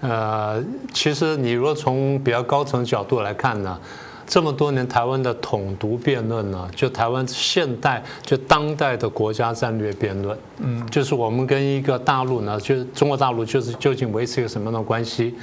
[0.00, 0.62] 呃，
[0.94, 3.76] 其实你如果从比较高层角度来看呢，
[4.26, 15.34] 这么多年台湾的统独辩论呢，就台湾现代就当代的国家战略辩论，嗯，就是我们跟一个大陆呢，就是中国大陆就是究竟维持一个什么样的关系？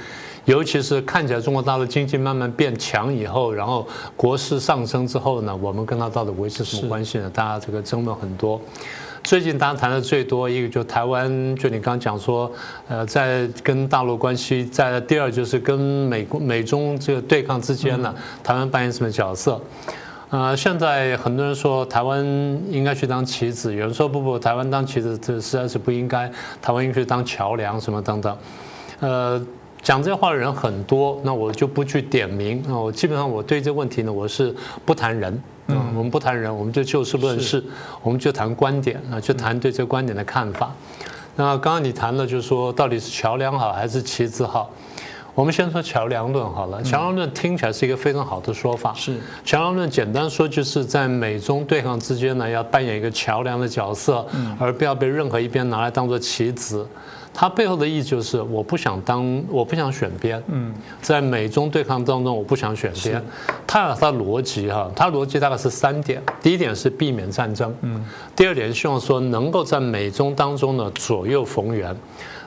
[0.46, 3.86] 尤其是看起来中国大陆经济慢慢变强以后，然后
[4.16, 7.28] 国势上升之后呢，我们跟他到底维持什么关系呢？
[7.34, 8.60] 大家这个争论很多。
[9.24, 12.48] 最近大家谈的最多一个就台湾，就你刚刚讲说，
[12.86, 19.60] 呃，在跟大陆关系，在第二就是跟美国美中这个对抗之间呢，台湾扮演什么角色？
[20.30, 22.24] 呃，现在很多人说台湾
[22.70, 26.30] 应该去当棋子，有人说不不，台湾当棋子这实在是不应该，
[26.62, 28.38] 台湾应该去当桥梁什么等等，
[29.00, 29.44] 呃。
[29.86, 32.60] 讲这话的人很多，那我就不去点名。
[32.66, 34.52] 那我基本上我对这问题呢，我是
[34.84, 35.40] 不谈人。
[35.68, 37.62] 嗯，我们不谈人，我们就就事论事，
[38.02, 40.72] 我们就谈观点啊，就谈对这个观点的看法。
[41.36, 44.68] 那刚刚你谈了，就是说到底是桥梁好还是棋子好？
[45.36, 46.82] 我们先说桥梁论好了。
[46.82, 48.92] 桥梁论听起来是一个非常好的说法。
[48.92, 54.26] 是桥梁论，简单说就是在美中对抗之间呢，要扮演一个桥梁的角色，
[54.58, 56.84] 而不要被任何一边拿来当做棋子。
[57.38, 60.42] 它背后的意思就是，我不想当，我不想选边。
[60.46, 60.72] 嗯，
[61.02, 63.22] 在美中对抗当中，我不想选边。
[63.66, 68.02] 它有它逻辑哈，它逻辑大概是三点：第一点是避免战争；嗯，
[68.34, 71.94] 第二点希望说能够在美中当中呢左右逢源，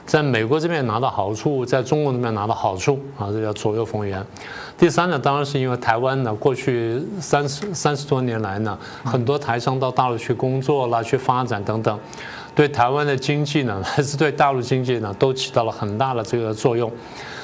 [0.04, 4.26] 在美国这边拿到好处，在中国那边拿到好处啊，这叫左右逢源。
[4.76, 11.96] 第三呢，当然是因为台湾呢过去三十三十多年来呢，很多台商到大陆去工作啦、去发展等等。
[12.60, 16.92] 对台湾的经济呢， 还是对大陆经济呢，都起到了很大的这个作用。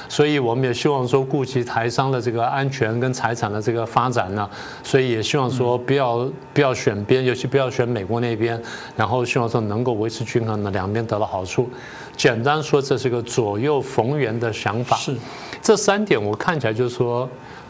[0.07, 4.47] 所以我们也希望说顾及台商的这个安全跟财产的这个发展呢，
[4.83, 8.61] 所以也希望说不要不要选边，尤其不要选美国那边，
[8.95, 11.67] 然后希望说能够维持均衡的，两边得到好处。
[12.15, 14.95] 简单说，这是个左右逢源的想法。
[14.97, 15.17] 是，
[15.63, 17.27] 这三点我看起来就是说，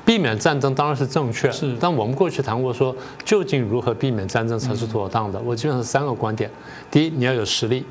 [0.08, 1.76] 避免战争当然是正确，是。
[1.82, 2.96] 但我们过去谈过说，
[3.26, 5.38] 究竟如何避免战争才是妥当的？
[5.42, 6.50] 我基本上三个观点：
[6.90, 7.86] 第一，你要有实力。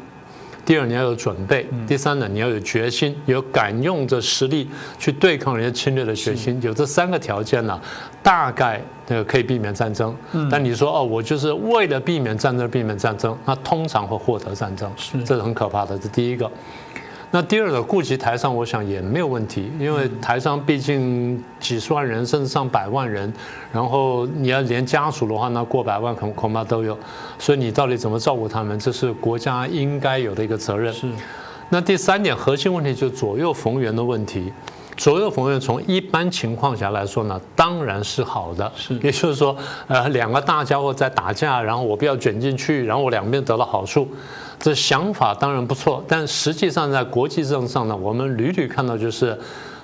[0.65, 4.67] 第二，你要有准备；第三呢，你要有决心，有敢用这实力
[4.99, 6.59] 去对抗人家侵略的决心。
[6.63, 7.79] 有这三个条件呢，
[8.23, 10.17] 大概那个可以避免战争。
[10.51, 14.91] 但你说哦，我就是为了避免战争，避免战争，那通常会获得战争，
[15.23, 15.99] 这是很可怕的。
[15.99, 16.51] 这第一个。
[17.37, 23.31] 那第二个顾及台上，我想也没有问题，因为台上毕竟几十万人，甚至上百万人，
[23.71, 26.99] 然后你要连家属的话，那过百万恐恐怕都有，
[27.39, 30.91] 所以你到底怎么照顾他们，这是国家应该有的一个责任。
[30.95, 31.07] 是。
[31.69, 34.51] 那第三点核心问题就是左右逢源的问题。
[34.97, 38.73] 左右逢源，从一般情况下来说呢，当然是好的。
[38.75, 39.55] 是，也就是说，
[39.89, 44.09] 呃，两个大家伙在打架，然后我不要卷进去，然后我两边得了好处，
[44.67, 46.05] 这想法当然不错。
[46.09, 49.39] 但实际上在国际政治上呢，我们屡屡看到就是。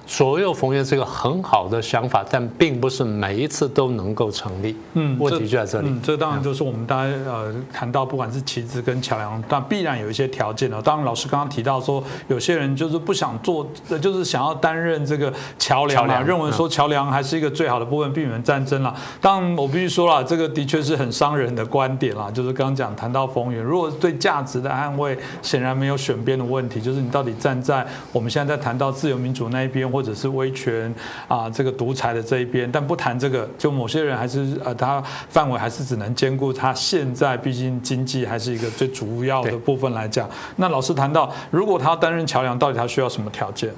[0.07, 4.77] 左右逢源是个很好的想法，但并不是每一次都能够成立。
[4.95, 5.89] 嗯，问题就在这里。
[5.89, 10.83] 嗯，这当然就是我们大家呃谈到，不管是旗帜跟桥梁，但必然有一些条件了。
[10.83, 13.67] 当然，老师刚刚提到说，有些人就是不想做，
[14.01, 18.95] 就是想要担任这个桥梁嘛，认为说桥梁还是一个最好的部分，避免战争了。
[19.21, 22.31] 当然，我必须说了，这个的确是很伤人的观点啦。
[22.31, 30.93] 就是刚刚讲谈到逢源，如果对价值的捍卫，显然没有选边的问题，就是你到底站在我们现在在谈到自由民主那一边，或者是威权
[31.29, 40.29] 啊，这个独裁的这一边，但不谈这个，就某些人还是呃，他范围还是只能兼顾他现在，毕竟经济还是一个最主要的部分来讲。
[40.57, 43.71] 那老师谈到，如果他要担任桥梁，到底他需要什么条件？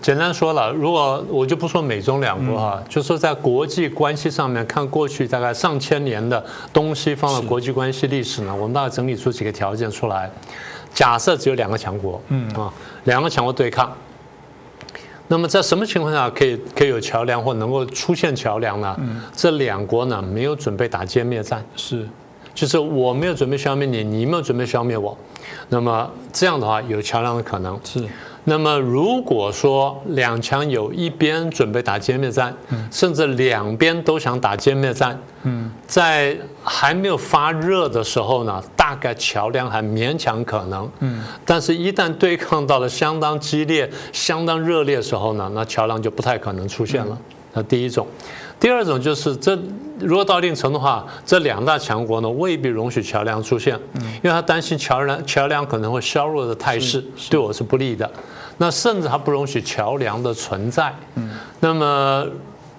[0.00, 10.30] 简单说了，如果我就不说美中两国哈，就说在国际关系上面看过去大概上千年的东西方的国际关系历史呢，我们大概整理出几个条件出来。
[10.94, 12.72] 假设只有两个强国，嗯啊，
[13.04, 13.92] 两个强国对抗。
[15.28, 18.96] 那么在什么情况下可以可以有桥梁或能够出现桥梁呢？
[19.36, 22.08] 这两国呢没有准备打歼灭战，是，
[22.54, 25.16] 就是我没有准备消灭你，你没有准备消灭我，
[25.68, 27.78] 那么这样的话有桥梁的可能。
[27.84, 28.02] 是。
[28.48, 32.56] 那么如果说两强有一边准备打歼灭战，
[32.90, 35.20] 甚至两边都想打歼灭战，
[35.86, 40.90] 在还没有发热的时候呢，大概桥梁还勉强可能。
[41.44, 47.18] 但是，一旦对抗到了相当激烈、相当热烈的时候呢，那桥梁就不太可能出现了。
[47.52, 48.06] 那第一种。
[48.60, 49.56] 第二种就是这，
[50.00, 58.10] 如果到一定程度的话，这两大强国呢未必容许桥梁出现，因为他担心桥梁桥梁可能会削弱的态势对我是不利的。
[58.58, 60.92] 那甚至他不容许桥梁的存在。
[61.60, 62.26] 那么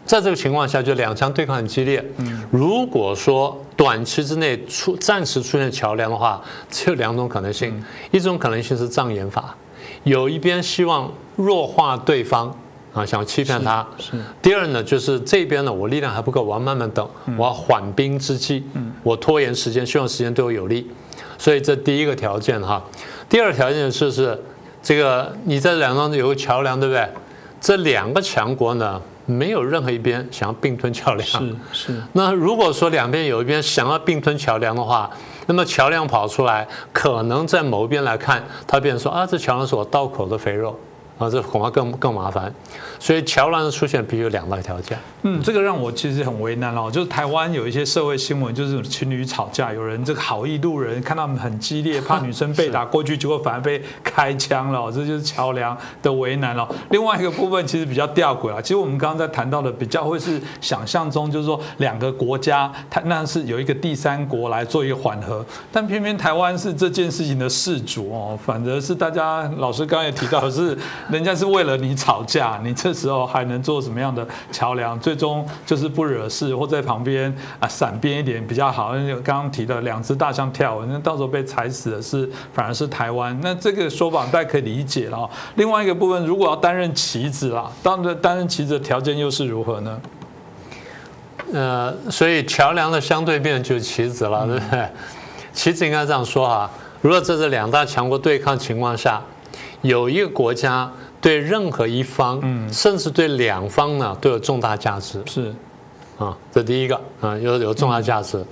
[0.05, 2.03] 在这个情况下，就两强对抗很激烈。
[2.51, 9.55] 如果说短期之内出暂时出现桥梁的话，只有两种可能性：一种可能性是障眼法，
[10.03, 12.53] 有一边希望弱化对方。
[12.93, 13.85] 啊，想要欺骗他。
[13.97, 14.13] 是。
[14.41, 18.63] 第二呢，就是这边呢，我力量还不够，我要慢慢等，我要缓兵之计。
[18.73, 18.91] 嗯。
[19.03, 20.89] 我拖延时间，希望时间对我有利。
[21.37, 22.83] 所以这第一个条件哈。
[23.29, 24.41] 第二条件是是
[24.81, 27.07] 这个你在两方有个桥梁，对不对？
[27.61, 31.27] 这两个强国呢，没有任何一边想要并吞桥梁。
[31.27, 32.01] 是是。
[32.13, 35.09] 那如果说两边有一边想要并吞桥梁的话，
[35.45, 40.79] 那么桥梁跑出来，可能在某一边来看，他变成说啊，这桥梁是我刀口的肥肉。
[41.19, 42.51] 啊，这恐怕更更麻烦，
[42.97, 44.97] 所以桥梁的出现必须有两大条件。
[45.23, 46.89] 嗯，这个让我其实很为难哦。
[46.89, 56.65] 就是台湾有一些社会新闻，就是情侣吵架，有人这个好意路人看他们很激烈，怕女生被 打过去，结果反而被开枪了，这就是桥梁的为难了。
[56.91, 70.77] 另外一个部分其实比较吊诡啊，其实我们刚刚在谈到的比较会是想象中，就是说两个国家，它那是有一个第三国来做一个缓和，但偏偏台湾是这件事情的事主哦，反而是大家老师刚刚也提到的是。
[71.11, 74.99] 人家是为了你吵架，你这时候还能做什么样的桥梁？
[74.99, 78.93] 最终就是不惹事，或在旁边啊闪边一点比较好。
[79.23, 83.37] 刚刚提的两只大象跳，那到时候被踩死的是反而是台湾。
[83.41, 85.29] 那这个说法大家可以理解了。
[85.55, 90.01] 另外一个部分，如果要担任棋子啦，当担任棋子的条件又是如何呢？
[91.51, 94.87] 呃，所以桥梁的相对面就是棋子了，对不对？
[95.51, 96.69] 棋子应该这样说哈，
[97.01, 99.19] 如果这是两大强国对抗情况下。
[99.81, 105.21] 有一个国家对任何一方，嗯，甚至对两方呢，都有重大价值。
[105.25, 105.53] 是，
[106.17, 108.43] 啊，这第一个啊，有有重大价值。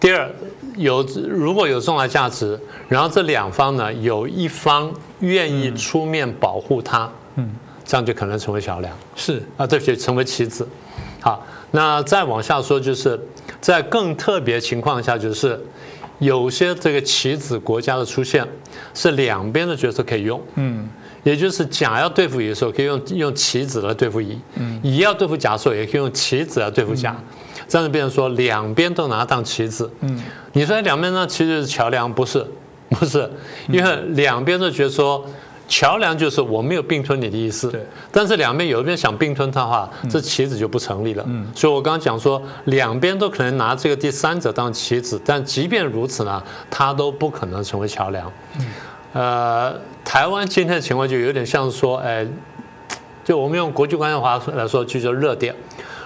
[0.00, 0.30] 第二，
[0.76, 2.58] 有如果有重大价值，
[2.88, 7.54] 然后这两方呢，有一方愿意出面保护他，嗯，
[7.84, 8.92] 这样就可能成为桥梁。
[9.16, 10.68] 是啊，对不起，成为棋子。
[11.20, 13.18] 好，那再往下说，就是
[13.60, 15.58] 在更特别情况下，就是
[16.24, 18.46] 有些这个棋子国家的出现，
[18.94, 20.40] 是两边的角色可以用。
[20.54, 20.88] 嗯，
[21.22, 27.16] 也就是甲要对付乙的时候，可以用用棋子来对付乙；嗯乙要对付甲的时候，也可以用棋子来对付甲。
[27.68, 29.90] 这样就变成说，两边都拿当棋子。
[30.00, 30.22] 嗯，
[30.52, 32.46] 你说两边呢，其实是桥梁，不是？
[32.90, 33.28] 不是，
[33.68, 35.24] 因为两边都觉得说。
[35.66, 37.84] 桥梁就是我没有并吞你的意思，对。
[38.12, 41.24] 但是两边有一边想并吞它的话，这棋子就不成立了。
[41.26, 41.46] 嗯。
[41.54, 48.30] 所以我刚刚讲说，两边都可能拿这个第三者当棋子，但即便如此呢，它都不可能成为桥梁。
[48.58, 48.66] 嗯。
[49.14, 52.26] 呃，台湾今天的情况就有点像说，哎，
[53.24, 55.54] 就我们用国际关系话来说，就叫热点。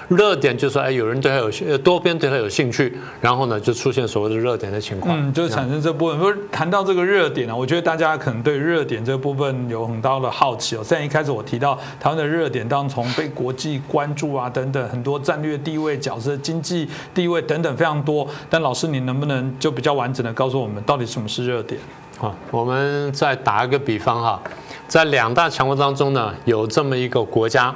[0.08, 5.14] 热点就是说，哎，有人对他有兴，多边对他有兴趣，然后呢，就出现所谓的热点的情况。
[5.18, 6.18] 嗯，就产生这部分。
[6.18, 10.82] 不是谈到这个热点啊，我觉得大家可能对热点这部分有很高的好奇哦。
[10.82, 18.26] 在一开始我提到台湾的热点，当从被国际关注啊等等很多战略地位、角色、经济地位等等非常多。
[18.48, 21.78] 但老师，你能不能就比较完整的告诉我们，到底什么是热点？
[22.18, 24.42] 啊，我们再打一个比方哈，
[24.88, 27.74] 在两大强国当中呢，有这么一个国家。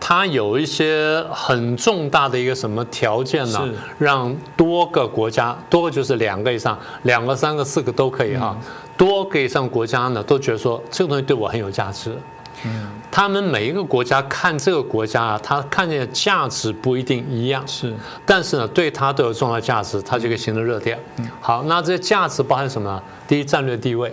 [0.00, 3.68] 它有一些很重大的一个什么条件呢？
[3.98, 8.56] 让多个国家，多个就是两个以上，两个、三个、四个都可以哈。
[8.96, 12.16] 多个以上国家呢，都觉得说这个东西对我很有价值。
[12.64, 17.94] 嗯，他们每一个国家看这个国家啊，他看见的价值不一定一样，是，
[18.26, 20.98] 但是呢，对他都有重要价值，它就可以形成热点。
[21.40, 23.00] 好，那这些价值包含什么？
[23.28, 24.12] 第一，战略地位。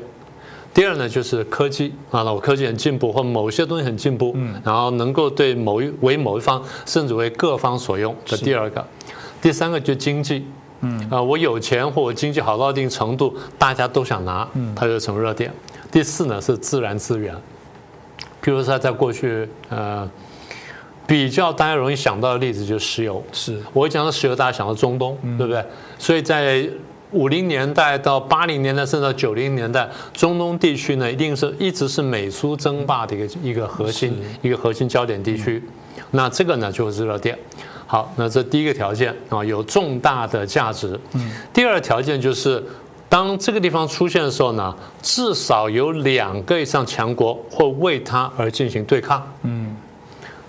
[0.76, 8.14] 第二呢，就是科技啊，那我科技很进步，或某些东西很进步，嗯，然后能够对某一为某一方，甚至为各方所用。
[8.26, 8.86] 这第二个，
[9.42, 10.46] 第三个就经济，
[10.82, 15.50] 嗯，啊，我有钱或我经济好到一定程度，大家都想拿，嗯，它就成热点。
[15.90, 17.34] 第四呢是自然资源，
[18.44, 20.06] 譬如说在过去，呃，
[21.08, 23.58] 比较大家容易想到的例子就是石油，是。
[23.72, 25.64] 我一讲到石油，大家想到中东，对不对？
[25.98, 26.68] 所以在
[27.16, 35.64] 五零年代到八零年代，甚至到九零年代，中东地区呢，一定是一直是美苏争霸的一个一个核心一个核心焦点地区。
[36.12, 37.38] 那这个呢就是热点。
[37.88, 41.00] 好，那这第一个条件啊，有重大的价值。
[41.54, 42.62] 第二条件就是，
[43.08, 49.26] 当这个地方出现的时候呢，至少有两个以上强国会为它而进行对抗。
[49.44, 49.65] 嗯。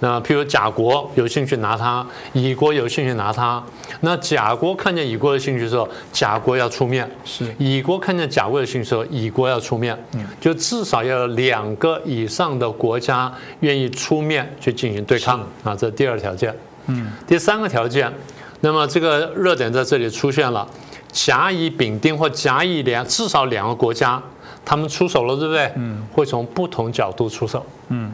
[0.00, 3.62] 那譬如甲国有兴趣拿它，乙国有兴趣拿它。
[4.00, 9.98] 那甲国看见乙国的兴趣的时候，甲国要出面；是乙国看见甲国的兴趣的时候，乙国要出面。
[10.12, 16.54] 嗯，就至少要有两个以上的国家愿意出面去进行对抗啊，这第二条件。
[16.88, 18.12] 嗯，第三个条件，
[18.60, 20.68] 那么这个热点在这里出现了，
[21.10, 24.22] 甲乙丙丁或甲乙两至少两个国家，
[24.62, 25.72] 他们出手了，对不对？
[25.76, 27.64] 嗯，会从不同角度出手。
[27.88, 28.12] 嗯，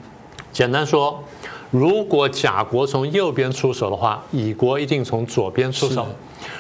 [0.53, 1.20] 简单说。
[1.73, 6.05] 如果甲国从右边出手的话，乙国一定从左边出手；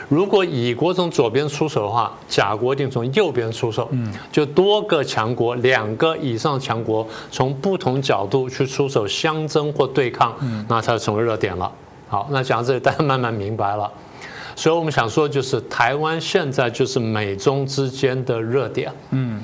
[0.08, 3.86] 如果乙国从左边出手的话，甲国一定从右边出手。
[3.92, 10.34] 嗯，就多个强国，两个以上强国从不同角度去出手相争或对抗，
[10.66, 11.70] 那才成为热点了。
[12.08, 13.92] 好，那讲到这里，大家慢慢明白了。
[14.56, 18.90] 所以我们想说，就是台湾现在就是美中之间的热点。
[19.10, 19.42] 嗯。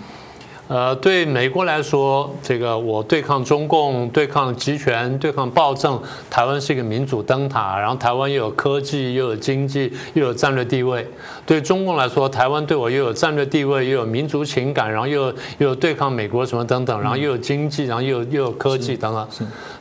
[0.68, 5.98] 呃，对美国来说，这个我对抗中共、对抗集权、对抗暴政，
[6.28, 11.06] 台湾是一个民主灯塔，然后台湾又有科技，又有经济，又有战略地位。
[11.46, 19.26] 对中共来说，台湾对我又有战略地位，又有民族情感，然后又又有对抗美国什么等等，然后又有经济，然后又有又有科技等等。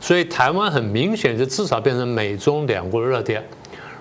[0.00, 3.44] 所以台湾很明显就至少变成美中两国热点。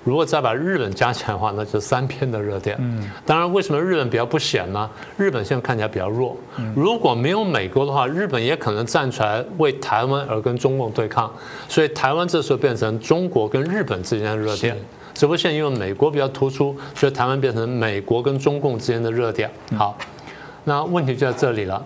[0.08, 2.78] 如果再把日本加起来的话， 那就三片的热点。
[2.80, 4.90] 嗯，当然，为什么日本比较不显呢？
[5.18, 6.38] 日本现在看起来比较弱。
[6.74, 11.30] 如果没有美国的话，日本也可能站出来为台湾而跟中共对抗。
[11.68, 14.78] 所以台湾这时候变成中国跟日本之间的热点。
[15.14, 19.52] 只不过现在因为美国比较突出，所以台湾变成美国跟中共之间的热点。
[19.76, 19.98] 好，
[20.64, 21.84] 那问题就在这里了。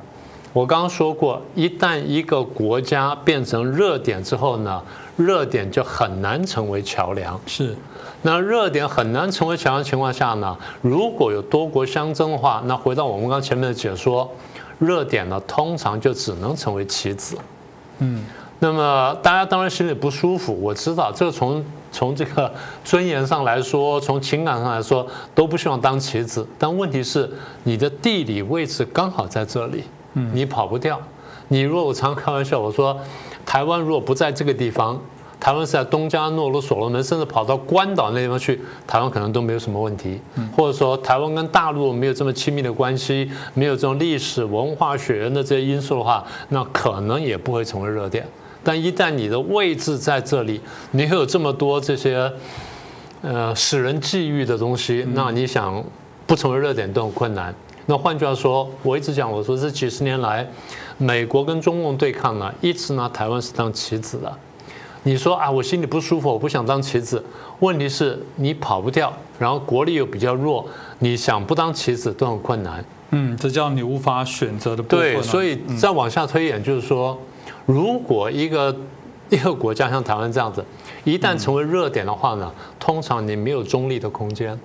[0.53, 4.84] 我刚刚说过，一旦一个国家变成热点之后呢，
[5.24, 7.39] 热点就很难成为桥梁。
[7.45, 7.76] 是。
[8.24, 10.55] 那热点很难成为桥梁情况下呢？
[10.82, 14.30] 如果有多国相争的话，那回到我们刚前面的解说，
[14.78, 17.36] 热点呢通常就只能成为棋子。
[17.97, 18.24] 嗯，
[18.59, 22.51] 那么大家当然心里不舒服，我知道这个从从这个
[22.84, 26.47] 尊严上来说， 从情感上来说都不希望当棋子。
[26.59, 27.28] 但问题是
[27.63, 31.01] 你的地理位置刚好在这里，嗯，你跑不掉。
[31.47, 32.97] 你如果我常开玩笑我说，
[33.45, 34.99] 台湾如果不在这个地方。
[35.39, 40.21] 台湾是在东加诺鲁、所罗门，甚至跑到关岛那地方去，台湾可能都没有什么问题。
[40.55, 48.23] 或者说，台湾跟大陆没有这么亲密的关系，没有这种历史文化、血缘的这些因素的话，那可能也不会成为热点。
[48.63, 50.61] 但一旦你的位置在这里，
[50.91, 52.31] 你会有这么多这些
[53.23, 55.83] 呃使人觊觎的东西，那你想
[56.27, 57.51] 不成为热点都很困难。
[57.87, 60.47] 那换句话说，我一直讲，我说这几十年来，
[61.02, 64.32] 美国跟中共对抗呢，一直拿台湾是当棋子的。
[65.02, 67.24] 你说啊，我心里不舒服，我不想当棋子。
[67.60, 70.64] 问题是你跑不掉，然后国力又比较弱，
[70.99, 72.86] 你想不当棋子都很困难。
[73.10, 74.99] 嗯，这叫你无法选择的部分。
[74.99, 77.18] 对，所以再往下推演，就是说，
[77.66, 78.76] 如果一个
[79.30, 80.64] 一个国家像台湾这样子，
[81.04, 84.56] 一旦成为热点的话呢，通常你没有中立的空间。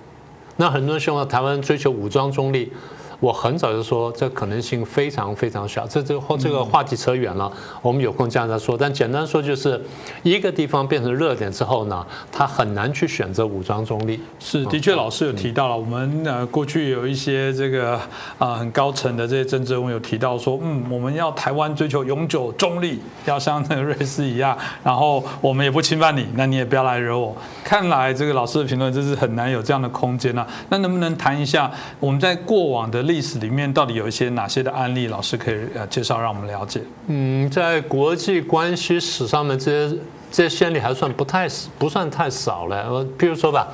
[0.57, 2.71] 那很多人希望台湾追求武装中立。
[3.19, 5.87] 我很早就说，这可能性非常非常小。
[5.87, 7.51] 这这后这个话题扯远了，
[7.81, 8.77] 我们有空这样再说。
[8.77, 9.81] 但简单说，就是
[10.21, 14.19] 一个地方变成热点之后呢，它很难去选择武装中立。
[14.39, 17.99] 是，的确，老师有提到了，我们呃过去有一些这个
[18.37, 27.35] 啊很高层的这些政治人物有提到说，嗯，我们要台湾追求永久中立，要像那个瑞士一样，然后我们也不侵犯你，那你也不要来惹我。
[27.63, 30.45] 看来这个老师的评论真是很难有这样的空间啊。
[30.69, 33.06] 那能不能谈一下我们在过往的？
[33.07, 35.07] 历史里面到底有一些哪些的案例？
[35.07, 36.81] 老师可以呃介绍让我们了解。
[37.07, 39.97] 嗯，在国际关系史上面，这些
[40.31, 41.47] 这些先例还算不太
[41.79, 42.83] 不算太少了。
[42.83, 43.67] 呃，比如说吧，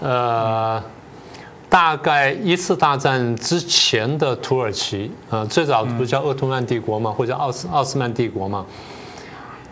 [0.00, 0.82] 呃，
[1.68, 8.64] 大概一次大战之前的土耳其，呃，最早不是叫鄂图曼帝国嘛，或者奥斯奥斯曼帝国嘛。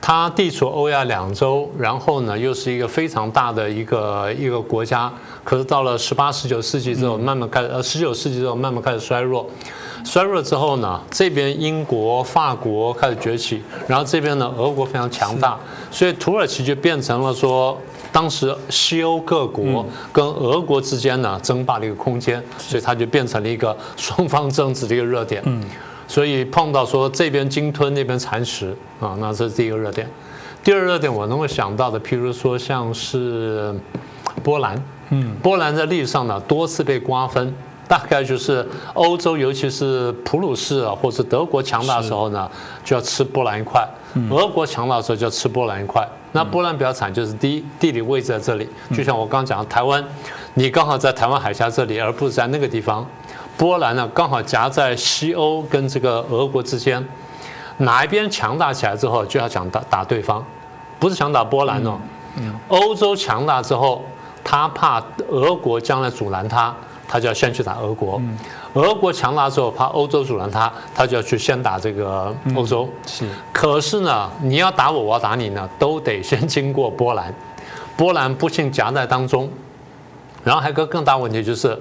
[0.00, 5.12] 它地处欧亚两洲，然后呢，又是一个非常大的一个一个国家。
[5.49, 9.49] 可是到了十八、十九世纪之后，慢慢开始呃，十九世纪之后慢慢开始衰弱。
[10.05, 15.59] 衰弱之后呢，这边英国、法国开始崛起，然后这边呢，俄国非常强大，
[15.90, 17.80] 所以土耳其就变成了说，
[18.12, 19.82] 当时西欧各国
[20.12, 25.42] 跟俄国之间呢争霸的一个空间，所以它就变成了一个双方争执的一个热点。
[25.46, 25.64] 嗯
[26.07, 30.07] 所以碰到说这边鲸吞那边蚕食啊，那这是第一个热点。
[30.62, 33.74] 第二热点我能够想到的，譬如说像是
[34.42, 37.54] 波兰，嗯，波兰在历史上呢多次被瓜分，
[37.86, 42.50] 大概就是欧洲尤其是普鲁士啊或者德国强大的时候呢，
[42.84, 43.80] 就要吃波兰一块；
[44.30, 46.06] 俄国强大的时候就要吃波兰一块。
[46.32, 50.04] 那波兰比较惨，就是第一地理位置在这里，就像我刚刚讲的台湾，
[50.54, 53.04] 你刚好在台湾海峡这里，而不是在那个地方。
[53.56, 57.02] 波兰呢，刚好夹在西欧跟这个俄国之间，
[57.78, 60.44] 哪一边强大起来之后，就要想打打对方，
[60.98, 61.98] 不是想打波兰哦。
[62.68, 64.04] 欧洲强大之后，
[64.43, 66.74] 他怕俄国将来阻拦他，
[67.07, 68.20] 他就要先去打俄国。
[68.74, 72.89] 俄国强大之后，怕欧洲阻拦他，他就要去先打这个欧洲。
[73.07, 73.26] 是。
[73.53, 77.34] 可是呢，你要打我，我要打你呢，都得先经过波兰。
[77.97, 79.51] 波兰不幸夹在当中，
[80.45, 81.78] 然后还有个更大问题就是。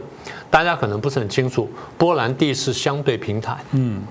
[0.50, 3.58] 大家可能不是很清楚，波兰地势相对平坦。
[3.72, 4.02] 嗯，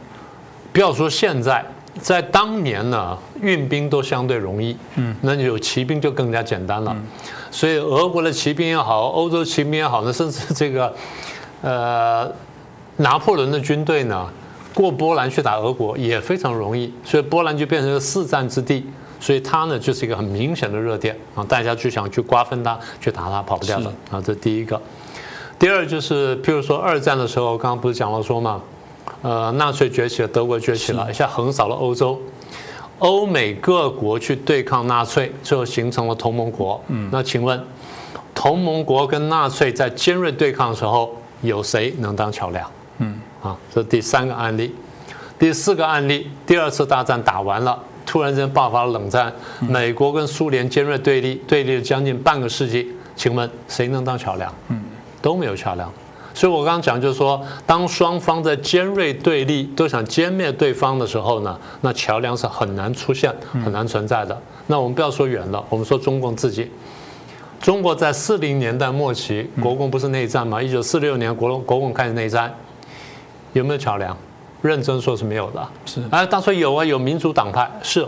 [0.71, 1.65] 不要说现在，
[2.01, 4.77] 在当年呢，运兵都相对容易。
[4.97, 6.97] 嗯，那有骑兵就更加简单了。
[7.51, 10.95] 所以俄国的骑兵也好，欧洲骑兵也好，呢，甚至这个
[11.63, 12.31] 呃
[12.97, 14.29] 拿破仑的军队呢，
[14.75, 16.93] 过波兰去打俄国也非常容易。
[17.05, 18.85] 所以波兰就变成了四战之地。
[19.19, 24.21] 所以它呢就是一个很明显的热点啊，大家就想去瓜分它，去打它，跑不掉的啊。
[24.21, 24.81] 这第一个。
[25.59, 28.61] 第二就是，譬如说二战的时候，刚刚不是讲了说嘛，
[29.23, 32.21] 呃，纳粹崛起了，德国崛起了，一下横扫了欧洲，
[32.99, 36.81] 欧美各国去对抗纳粹，最后形成了同盟国。
[36.89, 37.61] 嗯，那请问，
[38.35, 42.71] 同盟国跟纳粹在尖锐对抗的时候，有谁能当桥梁？
[42.99, 44.75] 嗯，啊，这是第三个案例。
[45.39, 54.53] 第四个案例，第二次大战打完了，突然间爆发了冷战，美国跟苏联尖锐对立，对立了将近半个世纪，请问谁能当桥梁？
[54.69, 54.83] 嗯。
[55.23, 55.93] 都没有桥梁，
[56.37, 63.34] 所以我刚刚讲就是说，当双方在尖锐对立，都想歼灭对方的时候呢，那桥梁是很难出现、
[63.64, 64.39] 很难存在的。
[64.66, 66.70] 那我们不要说远了，我们说中共自己，
[67.59, 70.61] 中国在四零年代末期，国共不是内战吗？
[70.61, 72.55] 一九四六年国国共开始内战，
[73.55, 74.14] 有没有桥梁？
[74.61, 75.68] 认真说是没有的。
[75.87, 78.07] 是，哎，他说有啊，有民主党派是。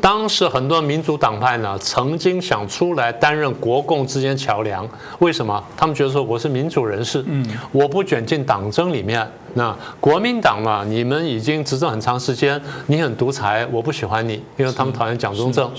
[0.00, 4.88] 当时很多民主党派呢，曾经想出来担任国共之间桥梁。
[5.18, 5.62] 为什么？
[5.76, 9.26] 他们觉得说我是民主人士，嗯，我不卷进党争里面。
[9.54, 15.70] 那国民党嘛，你们已经执政很长时间，你很独裁，我不喜欢你，因为他们讨厌蒋中正。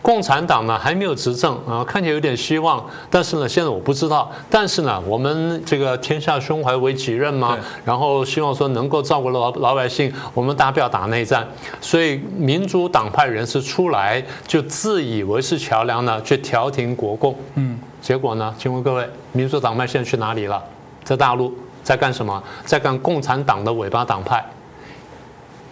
[0.00, 4.30] 共产党呢还没有执政啊，看起来有点希望，但是呢，现在我不知道。
[4.50, 11.46] 但是呢，我们这个天下胸怀为己任嘛，然后希望说能够照顾老老百姓，我们大家不要打内战。
[11.80, 17.36] 所以民主党派人士出来就自以为是桥梁呢，去调停国共。
[17.54, 20.60] 嗯，结果呢，请问各位，民主党派现在去哪里了？
[21.04, 21.56] 在大陆。
[21.82, 22.42] 在干什么？
[22.64, 24.44] 在干共产党的尾巴党派，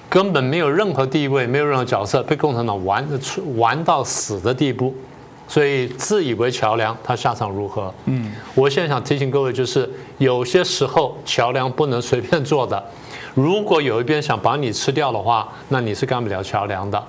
[0.09, 3.07] 根本没有任何地位，没有任何角色，被共产党玩
[3.57, 4.95] 玩到死的地步，
[5.47, 7.95] 所以自以为桥梁，他下场如何？
[8.07, 9.89] 嗯，我现在想提醒各位，就是
[10.19, 12.82] 有些时候桥梁不能随便做的，
[13.35, 17.03] 如果有一边想把你吃掉的话，那你是干不了桥梁的。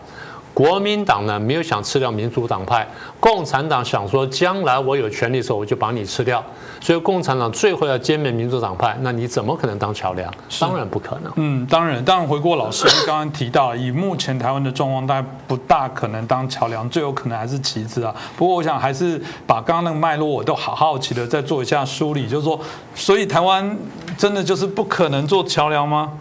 [0.53, 2.85] 国民党呢没有想吃掉民主党派，
[3.19, 6.43] 共产党想说将来我有权利的时候我就把你吃掉，
[6.81, 10.31] 所以共产党最后要歼灭民主党派，那你怎么可能当桥梁？
[10.59, 11.31] 当然不可能。
[11.35, 18.13] 嗯，当然，当然回过老师 刚刚提到，以目前台湾的状况，大概不大可能当桥梁，最有可能还是旗帜啊。
[18.35, 22.59] 不过我想还是把刚刚那个脉络我都好好奇的再做一下梳理，就是说，
[22.93, 23.77] 所以台湾
[24.17, 26.11] 真的就是不可能做桥梁吗？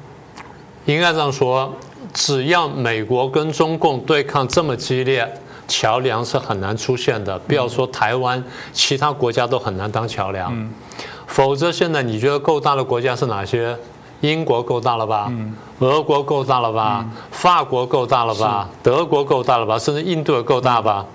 [0.86, 1.74] 应该这样说。
[2.12, 5.26] 只要美国跟中共对抗这么激烈，
[5.68, 7.38] 桥梁是很难出现的。
[7.40, 8.42] 不要说台湾，
[8.72, 10.70] 其他国家都很难当桥梁。
[11.26, 13.76] 否则，现在你觉得够大的国家是哪些？
[14.20, 15.32] 英国够大了吧？
[15.78, 17.06] 俄国够大了吧？
[17.30, 18.68] 法国够大了吧？
[18.82, 19.78] 德国够大了吧？
[19.78, 21.06] 甚至印度也够大吧？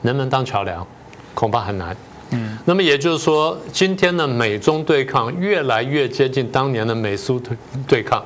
[0.00, 0.86] 能不能当桥梁？
[1.34, 1.94] 恐怕很难。
[2.30, 2.56] 嗯。
[2.64, 7.56] 那么也就是说，今天的美中对抗越来越接近当年的美苏对
[7.86, 8.24] 对抗。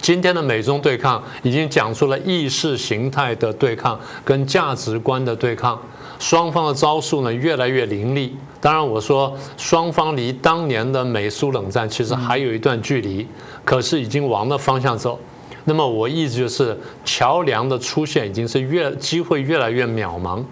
[0.00, 5.78] 今天的美中对抗已经讲出了意识形态的对抗跟价值观的对抗，
[6.18, 8.36] 双方的招数呢越来越凌厉。
[8.60, 13.26] 当然，我说双方离当年的美苏冷战其实还有一段距离，
[13.64, 15.18] 可是已经往那方向走。
[15.64, 20.42] 那么我意思就是，桥梁的出现已经是越机会越来越渺茫，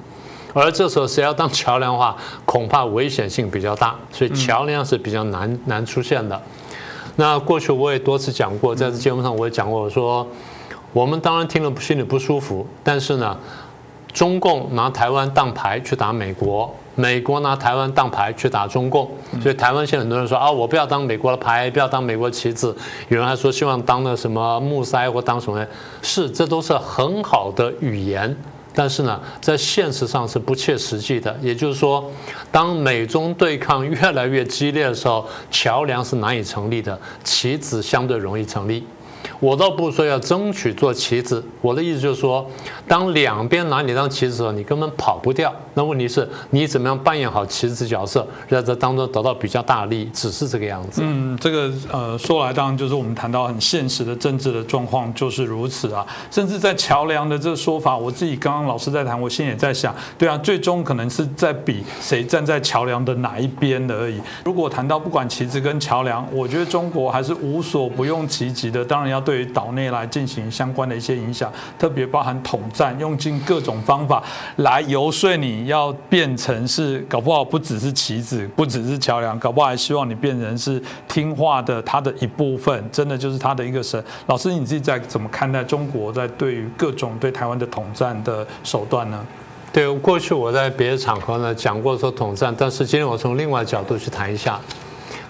[0.53, 6.41] 而这时候谁要当桥梁的话，恐怕危险性比较大，所以桥梁是比较难难出现的。
[7.17, 10.27] 那过去我也多次讲过，在这节目上我也讲过，我说
[10.93, 13.37] 我们当然听了心里不舒服，但是呢，
[14.13, 19.11] 中共拿台湾当牌去打美国，美国拿台湾当牌去打中共，
[19.43, 22.77] 所以台湾现在很多人说啊，我不要当美国的牌，不要当美国旗子，
[23.09, 25.67] 有人还说希望当的什么木塞或当什么，
[26.03, 28.37] 是这都是很好的语言。
[28.77, 31.35] 但是呢，在现实上是不切实际的。
[31.41, 32.13] 也就是说，
[32.53, 38.87] 当美中对抗越来越激烈的时候，桥梁是难以成立的，棋子相对容易成立。
[39.41, 42.47] 我倒不说要争取做棋子，我的意思就是说，
[42.87, 45.53] 当两边拿你当棋子的时候，你根本跑不掉。
[45.75, 51.03] 那问题是你怎么样扮演好棋子角色，在这当中得到比较大的利益，只是这个样子。
[51.05, 56.07] 嗯，这个呃说来当然就是我们谈到很现实的政治的状况就是如此啊。
[56.31, 64.19] 甚至在桥梁的这个说法，我自己刚刚老师在谈，我心也在想，对啊，最终可能是在比谁站在桥梁的哪一边的而已。
[64.45, 68.83] 如果谈到不管棋子跟桥梁，我觉得中国还是无所不用其极的。
[68.85, 69.21] 当然要。
[69.27, 74.23] 对于岛内来进行相关的一些影响，特别包含统战，用尽各种方法
[74.59, 84.01] 来游说你要变成是，搞不好不只是棋子，不只是桥梁，搞不好还希望你变成是听话的他的一部分，真的就是他的一个神。
[84.27, 89.27] 老师，你自己在怎么看待中国在对于各种对台湾的统战的手段呢？
[89.73, 94.61] 对，过去我在别的场合呢讲过说统战，但是今天我从另外角度去谈一下。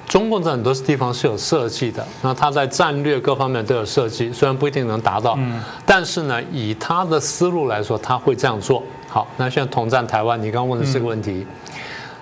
[0.08, 5.36] 中共在很多地方是有设计的，那他在战略各方面都有设计，虽然不一定能达到，
[5.84, 8.82] 但是呢，以他的思路来说，他会这样做。
[9.08, 11.46] 好，那现在统战台湾，你刚刚问的这个问题，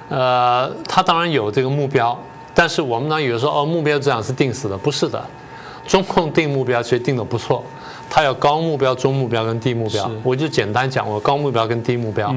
[0.09, 2.19] 呃，他当然有这个目标，
[2.55, 5.23] 但是我们呢，有的时候哦，目标这样是定死的，不是的。
[5.86, 7.62] 中共定目标其实定的不错，
[8.09, 10.11] 他有高目标、中目标跟低目标。
[10.23, 12.35] 我就简单讲，我高目标跟低目标。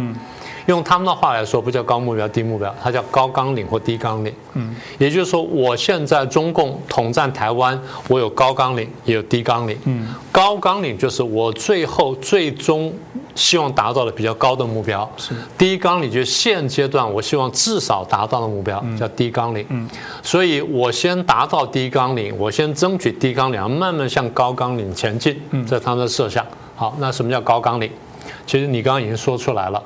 [0.68, 4.34] 用他们的话来说，不叫高目标低目标，它叫高纲领或低纲领。
[4.54, 9.78] 嗯，也就是说，我现在中共统战台湾，我有高纲领，也有低纲领。
[9.86, 12.94] 嗯，高纲领就是我最后最终
[13.34, 15.10] 希望达到的比较高的目标。
[15.18, 15.34] 是。
[15.58, 19.66] 低纲领就是现阶段我希望至少达到的目标，叫低纲领。
[19.70, 19.90] 嗯。
[20.22, 25.42] 所以我先达到低纲领，我先争取低纲领，慢慢向高纲领前进。
[25.52, 26.46] 嗯，这是他们的设想。
[26.76, 27.90] 好，那什么叫高纲领？
[28.46, 29.82] 其实你刚刚已经说出来了。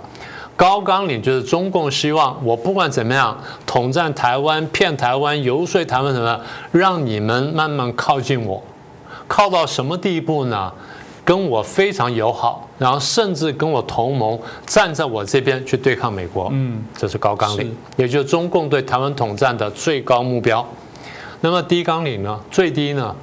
[0.56, 6.40] 高纲领就是中共希望我不管怎么样统战台湾、骗台湾、游说台湾什么，
[6.72, 8.62] 让你们慢慢靠近我，
[9.28, 10.72] 靠到什么地步呢？
[11.24, 16.50] 跟我非常友好，然后甚至跟我同盟，站在我这边去对抗美国。
[16.52, 20.68] 嗯，这是高纲领，也就是中共对台湾统战的最高目标。
[21.42, 22.40] 那么低纲领呢？
[22.50, 23.16] 最低呢？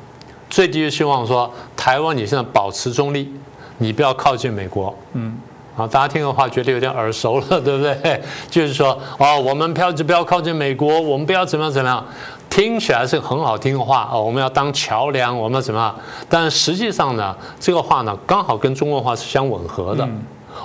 [0.49, 3.33] 最低就希望说台湾你现在保持中立，
[3.79, 4.95] 你不要靠近美国。
[5.15, 5.37] 嗯。
[5.79, 8.21] 啊，大家听的话觉得有点耳熟了，对不对？
[8.51, 12.05] 就是说，哦，我们不要就不要靠近美国，我们不要怎么样怎么样，
[12.51, 14.21] 听起来是很好听的话哦。
[14.21, 15.95] 我们要当桥梁，我们要怎么样？
[16.29, 20.07] 但实际上呢，这个话呢，刚好跟中国话是相吻合的。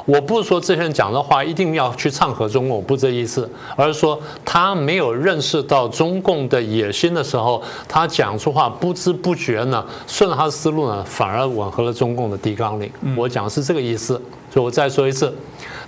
[0.06, 12.92] 我不是说这些人讲的话一定要去唱和中共，不这意思，而是说他没有认识到中共的野心的时候，他讲出话不知不觉呢，顺着他的思路呢，反而吻合了中共的低纲领。
[13.16, 14.20] 我讲的是这个意思，
[14.54, 15.34] 所以我再说一次，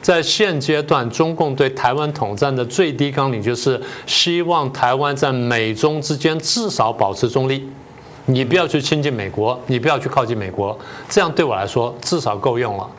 [0.01, 7.69] 在现阶段，中共对台湾统战的最低纲领就是希望台湾在美中之间至少保持中立。
[8.25, 10.75] 你不要去亲近美国，你不要去靠近美国，
[11.07, 12.89] 这样对我来说至少够用了。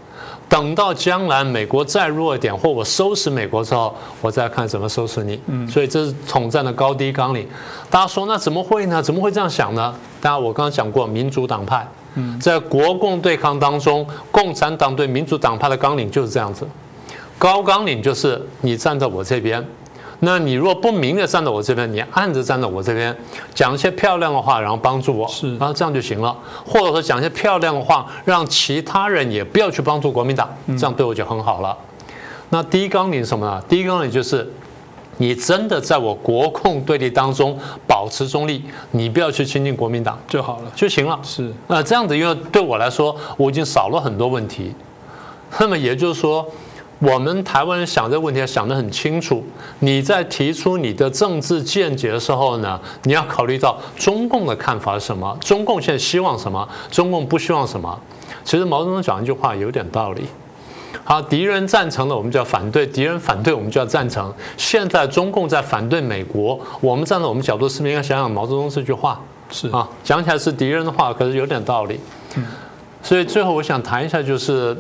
[0.49, 5.41] 等到将来美国再弱一点，或我收拾美国之后，我再看怎么收拾你。
[5.47, 7.45] 嗯，所以这是统战的高低纲领。
[7.91, 9.03] 大家说那怎么会呢？
[9.03, 9.93] 怎么会这样想呢？
[10.21, 11.85] 大家我刚刚讲过，民主党派，
[12.41, 16.67] 在国共对抗当中，共产党对民主党派的纲领就是这样子。
[17.39, 19.65] 高纲领就是你站在我这边。
[20.21, 23.15] 那你若不明的站在我这边，你暗着站在我这边，
[23.55, 26.35] 讲一些漂亮的话，然后帮助我，是，然后这样就行了。
[26.65, 31.77] 或者说讲一些漂亮的话，让其他人也不要去帮助国民党，这样对我就很好了。
[32.49, 33.63] 那第一纲领什么呢？
[33.69, 34.51] 第一纲领就是，
[35.19, 41.19] 你真的在我国共对立当中保持中立，你不要去亲近国民党就好了，就行了。
[41.23, 44.75] 是，那这样子，因为对我来说，我已经少了很多问题。
[45.59, 46.47] 那么也就是说。
[46.99, 49.45] 我们台湾人想这个问题想得很清楚。
[49.81, 55.37] 你在提出你的政治见解的时候呢，你要考虑到中共的看法是什么？
[55.39, 56.67] 中共现在希望什么？
[56.91, 58.01] 中共不希望什么？
[58.45, 60.23] 其实毛泽东讲一句话有点道理。
[61.09, 64.35] 好，敌人赞成的我们就要反对，敌人反对我们就要赞成。
[64.57, 69.21] 现在中共在反对美国，我们站在我们角度是不是应该想想毛泽东这句话？
[69.49, 72.01] 是啊，讲起来是敌人的话，可是有点道理。
[72.35, 72.45] 嗯。
[73.05, 74.77] 所以最后我想谈一下，就是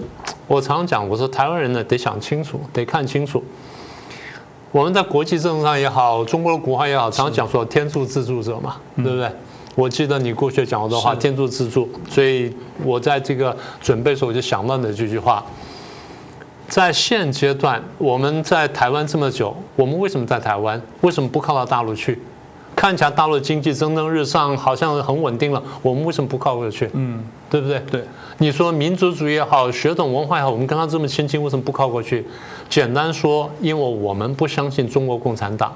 [0.48, 3.40] 我常常讲，我说台湾人呢得想清楚，得看清楚。
[4.72, 9.30] 我们在国际政治上也好，中国的国话也好，常常讲说天助自助者嘛，对不对？
[9.76, 11.88] 我记得你过去讲过的话，天助自助。
[12.10, 15.44] 所以我在这个准备的时候，我就想到的这句话。
[16.68, 20.80] 在现阶段，我们在台湾这么久，我们为什么在台湾？
[21.00, 22.20] 为什么不靠到大陆去？
[22.74, 25.62] 看起来大陆经济蒸蒸日上，好像很稳定了。
[25.80, 26.90] 我们为什么不靠过去？
[26.92, 27.80] 嗯，对不对？
[27.90, 28.04] 对。
[28.38, 32.26] 你说民族主义也好，血统文化也好，我们跟他这么亲近，为什么不靠过去？
[32.68, 35.72] 简单说，因为我们不相信中国共产党，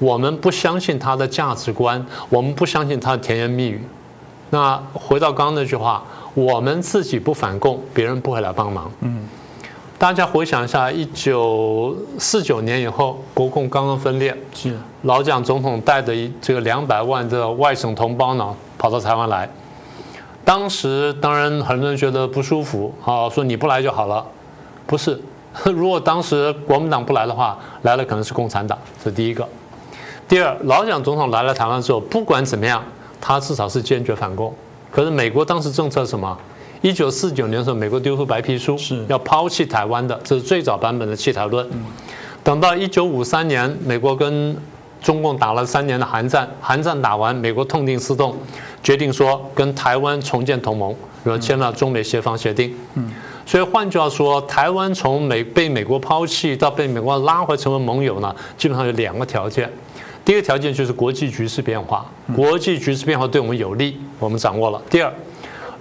[0.00, 3.80] 我们不相信他的价值观，我们不相信他的甜言蜜语。
[4.50, 6.02] 那回到刚刚那句话，
[6.34, 8.90] 我们自己不反共，别人不会来帮忙。
[9.02, 9.22] 嗯。
[10.00, 19.46] 大家回想一下，一九四九年以后，国共刚刚分裂，是老蒋总统带着一这个两百万的外省同胞呢，跑到台湾来。
[20.42, 24.24] 当时当然很多人觉得不舒服，啊，说你不来就好了。
[24.86, 25.20] 不是，
[25.70, 28.78] 如果当时国民党不来的话，来了可能是共产党。
[29.04, 29.46] 这是第一个。
[30.26, 32.82] 第二，老蒋总统来了台湾之后，不管怎么样，
[33.20, 34.50] 他至少是坚决反共。
[34.90, 36.34] 可是美国当时政策什么？
[36.82, 41.66] 一九四九年的时候，美国丢出白皮书，是要抛弃台湾的，这是最早版本的弃台论。
[42.42, 44.56] 等到一九五三年，美国跟
[45.02, 48.34] 中共打了三年的韩战，韩战打完，美国痛定思痛，
[48.82, 52.74] 决定说跟台湾重建同盟，然后签了中美协防协定。
[52.94, 53.10] 嗯，
[53.44, 59.70] 所以换句话说，台湾从美被美国抛弃到被美国拉回成为盟友呢，基本上有两个条件。
[60.24, 64.80] 第一个条件就是国际局势变化，国际局势变化对我们有利，我们掌握了。
[64.88, 65.12] 第二。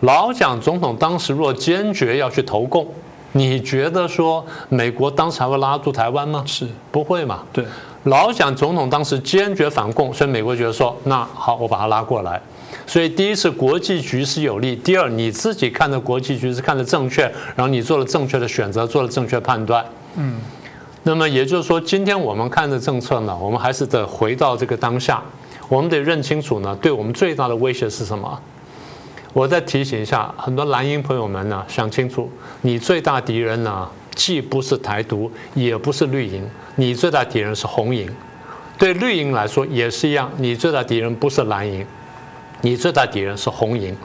[0.01, 2.87] 老蒋总统当时若坚决要去投共，
[3.33, 6.43] 你觉得说美国当时还会拉住台湾吗？
[6.45, 7.43] 是不会嘛？
[7.51, 7.65] 对，
[8.03, 12.41] 老蒋总统当时坚决反共，所以美国觉得说，那好，我把他拉过来。
[12.87, 17.23] 所以第一是国际局势有利，第二你自己看的国际局势看的正确，
[17.55, 19.85] 然后你做了正确的选择，做了正确判断。
[20.15, 20.39] 嗯，
[21.03, 25.21] 那么也就是说，今天我们看的政策呢，我们还是得回到这个当下，
[25.67, 28.39] 我们得认清楚呢，对我们最大的威胁是什么？
[29.33, 32.29] 我再提醒一下很多蓝营朋友们呢，想清楚，
[32.61, 36.43] 你最大敌人呢，既不是台独，也不是绿营，
[36.75, 38.09] 你最大敌人是红营。
[38.77, 41.85] 对绿营来说也是一样，你最大敌人不是蓝营，
[42.61, 43.95] 你最大敌人是红营。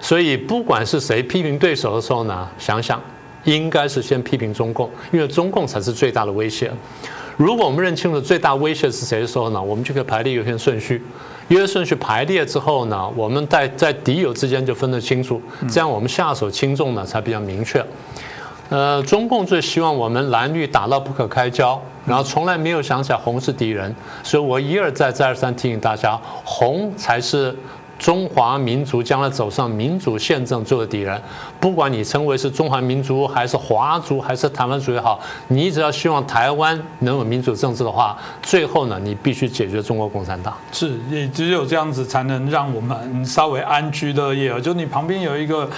[0.00, 3.00] 所以不管是谁批评对手的时候呢，想想
[3.44, 6.72] 应该是先批评中共，因为中共才是最大的威胁。
[7.36, 11.02] 如果我们认清了最大威胁是谁的时候呢，我们就可以排列优先顺序。
[11.48, 17.84] 约为顺序排列之后呢，我们在在敌友之间就分得清楚，这样我们下手轻重呢才比较明确。
[18.70, 27.54] 呃，中共最希望我们蓝绿打到不可开交，然后从来没有想起来红是敌人，所以我一而再再而三提醒大家，红才是。
[27.98, 31.20] 中华民族将来走上民主宪政做的敌人，
[31.58, 40.54] 不管你称为是中华民族还是华族还是台湾族也好，你只要希望台湾能有民主政治的话，最后呢，你必须解决中国共产党。
[40.72, 44.60] 是，也只有这样子才能让我们稍微安居乐业。
[44.60, 45.68] 就你旁边有一个。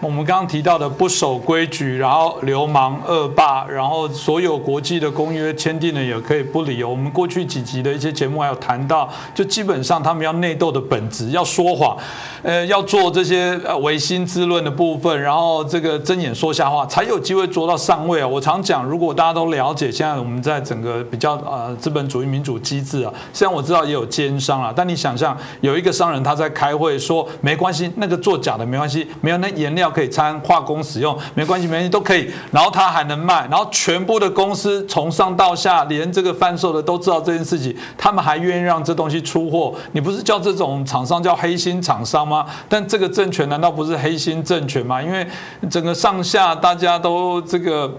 [0.00, 6.88] 我们刚刚提到的不守规矩，然后流氓恶霸，然后所有国际的公约签订了也可以不理由。
[6.88, 11.96] 我们过去几集的一些节目还有谈到，就基本上他们要内斗的本质，要说谎，
[12.44, 18.28] 呃，要做这些呃唯心之论的部分，然后这个睁眼说瞎话，才有机会做到上位啊。
[18.28, 42.46] 我常讲，如果大家都了解现在我们在整个比较呃资本主义民主机制啊，虽然我知道也有奸商啊，但你想象有一个商人他在开会说没关系，那个做假的没关系，没有那颜料可以掺化工使用，没关系，没关系都可以，然后他还能卖，然后全部的公司从上到下，连这个贩售的都知道这件事情，他们还愿意让这东西出货，你不是叫这种厂商叫黑心厂商吗？
[42.68, 45.02] 但这个政权难道不是黑心政权吗？
[45.02, 45.26] 因为
[45.70, 47.92] 整个上下大家都这个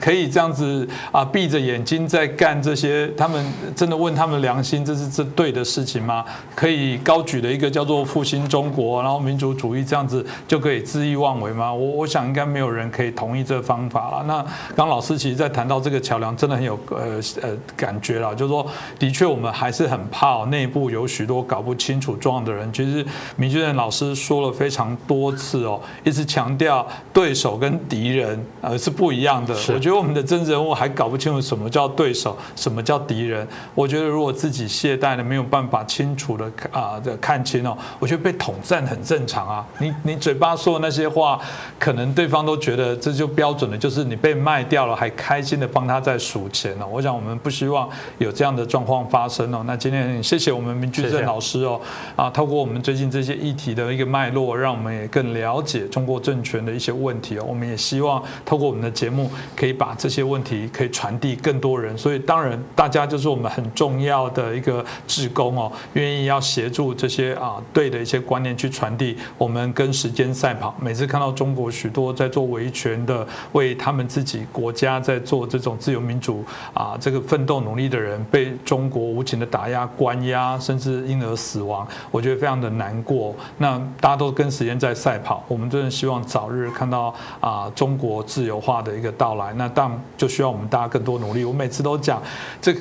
[0.00, 3.44] 可以这样子啊，闭着眼睛在干这些，他们
[3.74, 6.24] 真的问他们良心，这是这对的事情吗？
[6.54, 11.72] 可以高举的一个叫做复兴中国，然后民族主义这样子就可以恣意妄为吗？
[11.72, 14.22] 我我想应该没有人可以同意这个方法了。
[14.24, 14.44] 那
[14.76, 18.66] 刚老师其实在谈到这个桥梁，真的很有呃呃感觉了，就是说，
[18.98, 22.70] 的确我们还是很怕内部有许多搞不清楚状况的人。
[22.72, 23.04] 其实
[23.36, 29.54] 明俊任老师说了非常多次哦，一直强调对手跟敌人呃是不一样的。
[29.72, 33.46] 我觉得我们的真人物还搞不清楚什么叫对手，什么叫敌人。
[33.74, 39.64] 我觉得如果自己懈怠了，没有办法清楚的啊的看清哦，我觉得被统战很正常啊。
[39.78, 41.40] 你你嘴巴说的那些话，
[41.78, 46.86] 可能对方都觉得这就标准的，就是你被卖掉了，还开心的帮他在数钱呢。
[46.86, 47.88] 我想我们不希望
[48.18, 49.62] 有这样的状况发生哦。
[49.66, 51.80] 那今天谢谢我们明居正老师哦，
[52.16, 57.44] 啊，透过我们最近这些议题的一个脉络，让我们也更了解中国政权的一些问题哦。
[57.46, 61.96] 我们也希望透过我们的节目，可以把这些问题可以传递更多人。
[61.96, 69.16] 所以当然，大家就是我们很重要的一个职工哦，愿意要协助这些啊对的一些观念去传递。
[69.36, 83.34] 我们跟时间赛跑，每次看到中国许多在做维权的，为他们自己国家在做这种自由民主啊这个奋斗努力的人，被中国无情的打压、关押，甚至因而死亡，我觉得非常的难过。
[83.58, 89.52] 那大家都跟时间在赛跑，我们真的希望早日看到啊中国自由化的一个到来。
[89.54, 91.44] 那当就需要我们大家更多努力。
[91.44, 92.22] 我每次都讲
[92.60, 92.74] 这。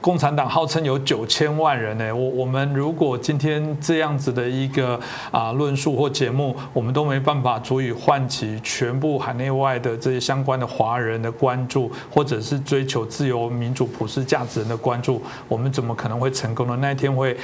[0.00, 4.98] 共产党号称有九千万人呢，我我们如果今天这样子的一个
[5.30, 16.76] 啊论述或节目，我们都没办法足以唤起全部海内外的这些相关的华人的关注，或者是追求自由民主普世价值人的关注，我们怎么可能会成功呢？
[16.80, 17.36] 那一天会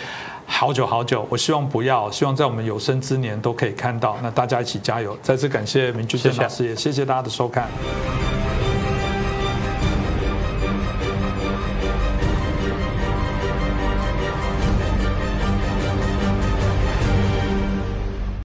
[0.46, 4.16] 好久好久，我希望不要，希望在我们有生之年都可以看到。
[4.22, 5.16] 那大家一起加油！
[5.22, 7.68] 再次感谢明居正老师，也谢谢大家的收看。